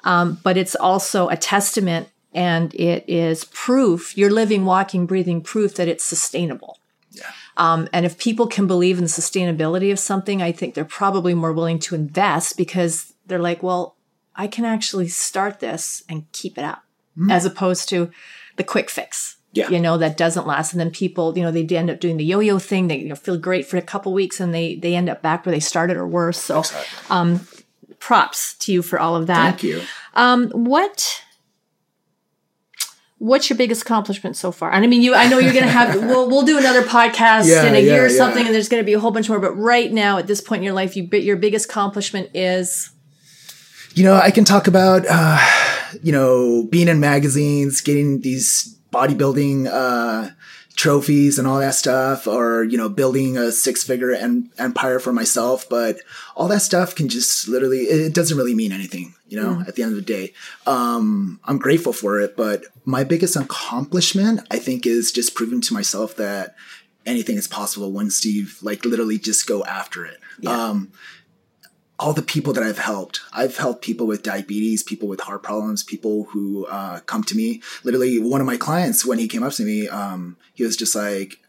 Um, 0.04 0.40
but 0.44 0.58
it's 0.58 0.76
also 0.76 1.30
a 1.30 1.38
testament 1.38 2.10
and 2.34 2.74
it 2.76 3.06
is 3.08 3.46
proof. 3.46 4.18
You're 4.18 4.32
living, 4.32 4.66
walking, 4.66 5.06
breathing 5.06 5.42
proof 5.42 5.76
that 5.76 5.88
it's 5.88 6.04
sustainable. 6.04 6.78
Um, 7.58 7.88
and 7.94 8.06
if 8.06 8.18
people 8.18 8.48
can 8.48 8.68
believe 8.68 8.98
in 8.98 9.04
the 9.04 9.10
sustainability 9.10 9.92
of 9.92 10.00
something, 10.00 10.42
I 10.42 10.52
think 10.52 10.74
they're 10.74 10.86
probably 10.86 11.34
more 11.34 11.54
willing 11.54 11.80
to 11.80 11.96
invest 11.96 12.58
because 12.58 13.14
they're 13.28 13.40
like, 13.40 13.62
well, 13.62 13.96
I 14.36 14.48
can 14.48 14.65
actually 14.65 15.08
start 15.08 15.60
this 15.60 16.04
and 16.10 16.32
keep 16.32 16.58
it 16.58 16.63
up 16.63 16.84
as 17.30 17.46
opposed 17.46 17.89
to 17.89 18.12
the 18.56 18.63
quick 18.63 18.89
fix. 18.89 19.38
Yeah. 19.52 19.69
You 19.69 19.80
know, 19.80 19.98
that 20.00 20.17
doesn't 20.17 20.48
last. 20.48 20.74
And 20.74 20.80
then 20.80 20.89
people, 20.89 21.38
you 21.38 21.43
know, 21.43 21.52
they 21.52 21.63
end 21.78 21.91
up 21.91 22.00
doing 22.00 22.17
the 22.17 22.26
yo-yo 22.26 22.58
thing. 22.58 22.88
They 22.88 22.98
you 22.98 23.10
know, 23.10 23.15
feel 23.15 23.38
great 23.38 23.67
for 23.67 23.78
a 23.78 23.84
couple 23.84 24.12
weeks 24.12 24.39
and 24.39 24.52
they, 24.54 24.76
they 24.76 24.96
end 24.96 25.10
up 25.10 25.22
back 25.22 25.46
where 25.46 25.54
they 25.54 25.60
started 25.60 25.96
or 25.96 26.08
worse. 26.08 26.39
So 26.39 26.63
um, 27.12 27.48
props 28.00 28.56
to 28.60 28.74
you 28.74 28.82
for 28.82 29.00
all 29.00 29.15
of 29.15 29.28
that. 29.28 29.52
Thank 29.52 29.63
you. 29.63 29.82
Um, 30.15 30.50
what 30.50 31.24
what's 33.19 33.50
your 33.50 33.56
biggest 33.56 33.84
accomplishment 33.84 34.36
so 34.36 34.52
far? 34.52 34.72
And 34.72 34.84
I 34.84 34.88
mean, 34.88 35.02
you 35.02 35.15
I 35.15 35.28
know 35.30 35.39
you're 35.39 35.54
gonna 35.54 35.67
have 35.67 35.96
we'll 36.02 36.30
we'll 36.30 36.41
do 36.43 36.58
another 36.58 36.82
podcast 36.84 37.48
Yeah, 37.48 37.65
in 37.65 37.76
a 37.76 37.80
year 37.80 38.06
or 38.06 38.10
something, 38.10 38.41
yeah. 38.41 38.48
and 38.48 38.56
there's 38.56 38.69
gonna 38.69 38.84
be 38.84 38.93
a 38.93 39.00
whole 39.00 39.12
bunch 39.12 39.30
more. 39.30 39.39
But 39.39 39.54
right 39.54 39.91
now, 39.91 40.17
at 40.17 40.28
this 40.28 40.41
point 40.41 40.60
in 40.60 40.63
your 40.63 40.74
life, 40.74 40.96
you 40.98 41.08
your 41.13 41.38
biggest 41.38 41.69
accomplishment 41.69 42.32
is 42.34 42.91
you 43.93 44.03
know, 44.03 44.15
I 44.15 44.32
can 44.32 44.45
talk 44.45 44.67
about, 44.67 45.06
uh, 45.10 45.39
you 46.01 46.12
know, 46.12 46.63
being 46.63 46.88
in 46.88 46.99
magazines, 46.99 47.82
getting 47.82 48.21
these 48.21 48.77
bodybuilding 48.91 49.67
uh, 49.71 50.32
trophies 50.75 51.38
and 51.38 51.47
all 51.47 51.60
that 51.60 51.75
stuff, 51.75 52.27
or 52.27 52.63
you 52.63 52.77
know, 52.77 52.89
building 52.89 53.38
a 53.38 53.51
six-figure 53.51 54.12
en- 54.12 54.49
empire 54.58 54.99
for 54.99 55.13
myself. 55.13 55.67
But 55.69 55.97
all 56.36 56.47
that 56.47 56.62
stuff 56.62 56.95
can 56.95 57.10
just 57.10 57.47
literally, 57.47 57.82
it 57.82 58.13
doesn't 58.13 58.38
really 58.38 58.56
mean 58.56 58.71
anything. 58.71 59.13
You 59.27 59.41
know, 59.41 59.63
at 59.67 59.75
the 59.75 59.82
end 59.82 59.91
of 59.91 59.95
the 59.95 60.03
day, 60.03 60.34
um, 60.67 61.39
I'm 61.45 61.58
grateful 61.58 61.91
for 61.91 62.19
it. 62.21 62.38
But 62.38 62.65
my 62.86 63.03
biggest 63.03 63.36
accomplishment, 63.36 64.41
I 64.51 64.60
think, 64.60 64.86
is 64.86 65.12
just 65.12 65.34
proving 65.34 65.60
to 65.62 65.73
myself 65.73 66.15
that 66.17 66.56
anything 67.06 67.38
is 67.38 67.47
possible 67.47 67.91
once 67.91 68.23
you 68.23 68.45
like 68.62 68.86
literally 68.86 69.17
just 69.17 69.47
go 69.47 69.63
after 69.65 70.06
it. 70.06 70.19
Um, 70.45 70.91
all 71.99 72.13
the 72.13 72.21
people 72.21 72.53
that 72.53 72.63
I've 72.63 72.79
helped. 72.79 73.21
I've 73.32 73.58
helped 73.58 73.84
people 73.84 74.08
with 74.08 74.23
diabetes, 74.23 74.84
people 74.84 75.08
with 75.08 75.21
heart 75.21 75.43
problems, 75.43 75.84
people 75.84 76.25
who 76.25 76.65
uh, 76.65 76.99
come 77.01 77.23
to 77.25 77.36
me. 77.36 77.62
Literally, 77.84 78.19
one 78.19 78.41
of 78.41 78.47
my 78.47 78.58
clients, 78.58 79.06
when 79.06 79.19
he 79.19 79.27
came 79.27 79.43
up 79.43 79.53
to 79.53 79.63
me, 79.63 79.88
um, 79.88 80.38
he 80.53 80.63
was 80.63 80.75
just 80.75 80.95
like, 80.95 81.39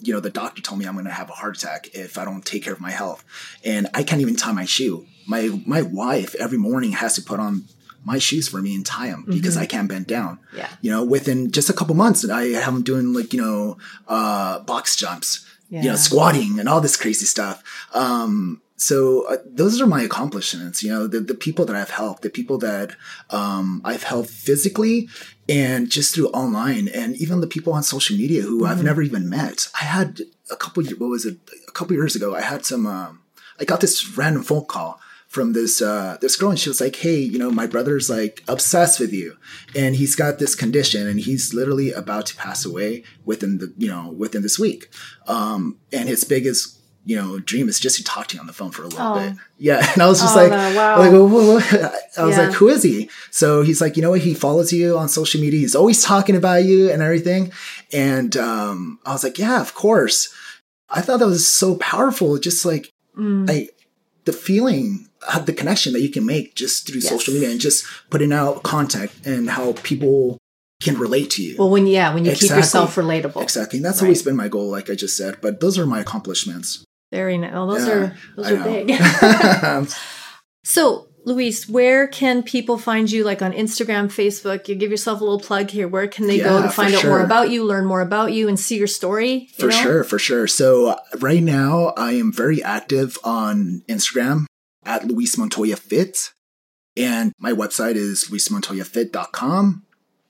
you 0.00 0.12
know, 0.12 0.20
the 0.20 0.30
doctor 0.30 0.60
told 0.60 0.80
me 0.80 0.86
I'm 0.86 0.94
going 0.94 1.04
to 1.04 1.10
have 1.10 1.30
a 1.30 1.34
heart 1.34 1.56
attack 1.56 1.88
if 1.94 2.18
I 2.18 2.24
don't 2.24 2.44
take 2.44 2.64
care 2.64 2.72
of 2.72 2.80
my 2.80 2.90
health, 2.90 3.24
and 3.64 3.88
I 3.94 4.02
can't 4.02 4.20
even 4.20 4.36
tie 4.36 4.52
my 4.52 4.64
shoe. 4.64 5.06
My 5.26 5.60
my 5.64 5.82
wife 5.82 6.34
every 6.34 6.58
morning 6.58 6.92
has 6.92 7.14
to 7.14 7.22
put 7.22 7.40
on 7.40 7.64
my 8.04 8.18
shoes 8.18 8.48
for 8.48 8.60
me 8.60 8.74
and 8.74 8.84
tie 8.84 9.08
them 9.08 9.24
because 9.26 9.56
I 9.56 9.64
can't 9.64 9.88
bend 9.88 10.06
down. 10.06 10.38
Yeah. 10.54 10.68
You 10.82 10.90
know, 10.90 11.02
within 11.02 11.50
just 11.50 11.70
a 11.70 11.72
couple 11.72 11.94
months, 11.94 12.28
I 12.28 12.48
have 12.48 12.74
them 12.74 12.82
doing 12.82 13.14
like 13.14 13.32
you 13.32 13.40
know 13.40 13.78
uh, 14.06 14.58
box 14.60 14.96
jumps, 14.96 15.46
you 15.70 15.82
know, 15.84 15.96
squatting 15.96 16.58
and 16.60 16.68
all 16.68 16.80
this 16.82 16.96
crazy 16.96 17.24
stuff. 17.24 17.62
Um, 17.94 18.60
so 18.76 19.26
uh, 19.28 19.36
those 19.46 19.80
are 19.80 19.86
my 19.86 20.02
accomplishments. 20.02 20.82
You 20.82 20.90
know, 20.90 21.06
the 21.06 21.20
the 21.20 21.34
people 21.34 21.64
that 21.66 21.76
I've 21.76 21.90
helped, 21.90 22.22
the 22.22 22.30
people 22.30 22.58
that 22.58 22.96
um, 23.30 23.80
I've 23.84 24.02
helped 24.02 24.30
physically 24.30 25.08
and 25.48 25.90
just 25.90 26.14
through 26.14 26.28
online, 26.28 26.88
and 26.88 27.14
even 27.16 27.40
the 27.40 27.46
people 27.46 27.72
on 27.72 27.82
social 27.82 28.16
media 28.16 28.42
who 28.42 28.64
I've 28.66 28.82
never 28.82 29.02
even 29.02 29.28
met. 29.28 29.68
I 29.80 29.84
had 29.84 30.22
a 30.50 30.56
couple. 30.56 30.82
What 30.84 31.10
was 31.10 31.24
it? 31.24 31.38
A 31.68 31.72
couple 31.72 31.94
years 31.94 32.16
ago, 32.16 32.34
I 32.34 32.40
had 32.40 32.64
some. 32.64 32.86
Um, 32.86 33.20
I 33.60 33.64
got 33.64 33.80
this 33.80 34.16
random 34.16 34.42
phone 34.42 34.64
call 34.64 35.00
from 35.28 35.52
this 35.52 35.80
uh, 35.80 36.16
this 36.20 36.36
girl, 36.36 36.50
and 36.50 36.58
she 36.58 36.68
was 36.68 36.80
like, 36.80 36.96
"Hey, 36.96 37.18
you 37.18 37.38
know, 37.38 37.50
my 37.50 37.66
brother's 37.66 38.10
like 38.10 38.42
obsessed 38.48 38.98
with 38.98 39.12
you, 39.12 39.36
and 39.76 39.96
he's 39.96 40.16
got 40.16 40.38
this 40.38 40.54
condition, 40.54 41.06
and 41.06 41.20
he's 41.20 41.54
literally 41.54 41.92
about 41.92 42.26
to 42.26 42.36
pass 42.36 42.64
away 42.64 43.04
within 43.24 43.58
the 43.58 43.72
you 43.76 43.88
know 43.88 44.10
within 44.10 44.42
this 44.42 44.58
week, 44.58 44.90
um, 45.28 45.78
and 45.92 46.08
his 46.08 46.24
biggest." 46.24 46.73
You 47.06 47.16
know, 47.16 47.38
dream 47.38 47.68
is 47.68 47.78
just 47.78 47.96
to 47.98 48.04
talk 48.04 48.28
to 48.28 48.34
you 48.34 48.40
on 48.40 48.46
the 48.46 48.52
phone 48.54 48.70
for 48.70 48.82
a 48.82 48.86
little 48.86 49.06
Oh. 49.06 49.18
bit. 49.20 49.34
Yeah, 49.58 49.86
and 49.92 50.02
I 50.02 50.06
was 50.08 50.20
just 50.20 50.34
Oh, 50.34 50.40
like, 50.40 50.50
no, 50.50 50.74
wow. 50.76 50.98
like, 50.98 51.12
whoa, 51.12 51.26
whoa, 51.26 51.58
whoa. 51.60 51.88
I 52.16 52.24
was 52.24 52.36
Yeah. 52.36 52.46
like, 52.46 52.54
who 52.56 52.68
is 52.68 52.82
he? 52.82 53.10
So 53.30 53.62
he's 53.62 53.80
like, 53.80 53.96
you 53.96 54.02
know 54.02 54.10
what? 54.10 54.20
He 54.22 54.32
follows 54.32 54.72
you 54.72 54.96
on 54.96 55.08
social 55.08 55.40
media. 55.40 55.60
He's 55.60 55.74
always 55.74 56.02
talking 56.02 56.34
about 56.36 56.64
you 56.64 56.90
and 56.90 57.02
everything. 57.02 57.52
And 57.92 58.36
um, 58.38 58.98
I 59.04 59.12
was 59.12 59.22
like, 59.22 59.38
yeah, 59.38 59.60
of 59.60 59.74
course. 59.74 60.32
I 60.88 61.00
thought 61.02 61.18
that 61.20 61.26
was 61.26 61.46
so 61.48 61.76
powerful. 61.76 62.38
Just 62.38 62.64
like, 62.64 62.90
Mm. 63.18 63.48
I, 63.48 63.68
the 64.24 64.32
feeling, 64.32 65.08
uh, 65.28 65.38
the 65.38 65.52
connection 65.52 65.92
that 65.92 66.00
you 66.00 66.08
can 66.10 66.26
make 66.26 66.54
just 66.56 66.86
through 66.86 67.00
Yes. 67.00 67.10
social 67.10 67.32
media 67.34 67.50
and 67.50 67.60
just 67.60 67.84
putting 68.10 68.32
out 68.32 68.62
content 68.64 69.12
and 69.24 69.50
how 69.50 69.74
people 69.84 70.38
can 70.82 70.98
relate 70.98 71.30
to 71.30 71.42
you. 71.42 71.54
Well, 71.58 71.70
when 71.70 71.86
yeah, 71.86 72.12
when 72.12 72.24
you 72.24 72.32
keep 72.32 72.50
yourself 72.50 72.96
relatable. 72.96 73.40
exactly. 73.42 73.76
And 73.78 73.84
that's 73.86 74.00
Right. 74.02 74.06
always 74.08 74.22
been 74.22 74.34
my 74.36 74.48
goal, 74.48 74.68
like 74.68 74.90
I 74.90 74.94
just 74.96 75.16
said. 75.16 75.36
But 75.40 75.60
those 75.60 75.78
are 75.78 75.86
my 75.86 76.00
accomplishments. 76.00 76.82
Very 77.12 77.38
nice. 77.38 77.52
Well, 77.52 77.66
those 77.68 77.86
Yeah, 77.86 77.94
are 77.94 78.16
those 78.36 78.46
I 78.46 78.52
are 78.52 78.56
know. 78.58 78.84
big. 79.84 79.88
so, 80.64 81.08
Luis, 81.26 81.68
where 81.68 82.06
can 82.08 82.42
people 82.42 82.76
find 82.76 83.10
you? 83.10 83.24
Like 83.24 83.40
on 83.40 83.52
Instagram, 83.52 84.06
Facebook? 84.08 84.68
You 84.68 84.74
give 84.74 84.90
yourself 84.90 85.20
a 85.20 85.24
little 85.24 85.40
plug 85.40 85.70
here. 85.70 85.88
Where 85.88 86.06
can 86.08 86.26
they 86.26 86.38
go 86.38 86.60
to 86.60 86.68
find 86.68 86.94
out 86.94 87.04
more 87.04 87.20
about 87.22 87.50
you, 87.50 87.64
learn 87.64 87.86
more 87.86 88.00
about 88.02 88.32
you, 88.32 88.48
and 88.48 88.58
see 88.60 88.76
your 88.76 88.86
story? 88.86 89.32
you 89.32 89.48
For 89.58 89.66
know? 89.68 89.70
sure, 89.82 90.04
for 90.04 90.18
sure. 90.18 90.46
So 90.46 90.98
right 91.20 91.42
now, 91.42 91.94
I 91.96 92.12
am 92.12 92.30
very 92.32 92.62
active 92.62 93.16
on 93.24 93.82
Instagram 93.88 94.44
at 94.84 95.06
Luis 95.06 95.38
Montoya 95.38 95.76
Fit, 95.76 96.32
and 96.96 97.32
my 97.38 97.52
website 97.52 97.94
is 97.94 98.28
luismontoyafit.com. 98.30 99.82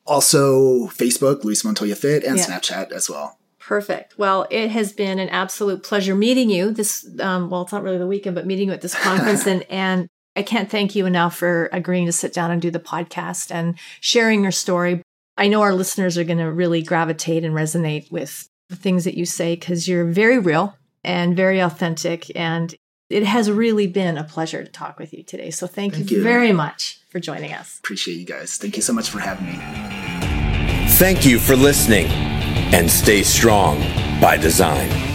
Also, 0.07 0.87
Facebook, 0.89 1.43
Luis 1.45 1.65
Montoya 1.65 1.97
Fit, 1.97 2.23
and 2.25 2.37
Yeah. 2.39 2.45
Snapchat 2.47 2.93
as 2.93 3.09
well. 3.11 3.39
Perfect. 3.66 4.18
Well, 4.18 4.46
it 4.50 4.70
has 4.70 4.92
been 4.92 5.18
an 5.18 5.31
absolute 5.31 5.83
pleasure 5.83 6.14
meeting 6.14 6.50
you 6.50 6.70
this, 6.70 7.09
um, 7.18 7.48
well, 7.48 7.62
it's 7.62 7.72
not 7.72 7.83
really 7.83 7.96
the 7.96 8.07
weekend, 8.07 8.35
but 8.35 8.46
meeting 8.46 8.68
you 8.68 8.74
at 8.74 8.83
this 8.83 8.94
conference. 8.94 9.46
and, 9.46 9.62
and 9.70 10.07
I 10.37 10.42
can't 10.42 10.70
thank 10.70 10.94
you 10.94 11.07
enough 11.07 11.37
for 11.37 11.70
agreeing 11.72 12.05
to 12.05 12.12
sit 12.12 12.35
down 12.35 12.50
and 12.50 12.61
do 12.61 12.70
the 12.70 12.79
podcast 12.79 13.50
and 13.50 13.79
sharing 14.00 14.42
your 14.42 14.53
story. 14.53 15.00
I 15.38 15.48
know 15.48 15.62
our 15.62 15.74
listeners 15.74 16.18
are 16.18 16.24
going 16.24 16.38
to 16.38 16.53
really 16.53 16.83
gravitate 16.83 17.42
and 17.42 17.55
resonate 17.55 18.12
with 18.12 18.46
the 18.68 18.77
things 18.77 19.05
that 19.05 19.16
you 19.16 19.24
say 19.24 19.55
because 19.55 19.88
you're 19.88 20.05
very 20.05 20.38
real 20.38 20.77
and 21.03 21.35
very 21.35 21.61
authentic. 21.61 22.31
And 22.37 22.74
it 23.09 23.24
has 23.24 23.50
really 23.50 23.87
been 23.87 24.18
a 24.18 24.24
pleasure 24.24 24.62
to 24.62 24.70
talk 24.70 24.98
with 24.98 25.14
you 25.14 25.22
today. 25.22 25.50
So 25.50 25.66
thank, 25.66 25.94
Thank 25.94 26.11
you 26.11 26.18
you. 26.18 26.22
very 26.22 26.53
much 26.53 27.00
for 27.09 27.18
joining 27.18 27.55
us. 27.55 27.79
Appreciate 27.79 28.18
you 28.18 28.27
guys. 28.27 28.59
Thank 28.59 28.77
you 28.77 28.83
so 28.83 28.92
much 28.92 29.09
for 29.09 29.20
having 29.20 29.46
me. 29.46 29.59
Thank 30.96 31.24
you 31.24 31.38
for 31.38 31.57
listening 31.57 32.34
and 32.75 32.91
stay 32.91 33.23
strong 33.23 33.79
by 34.21 34.37
design. 34.37 35.13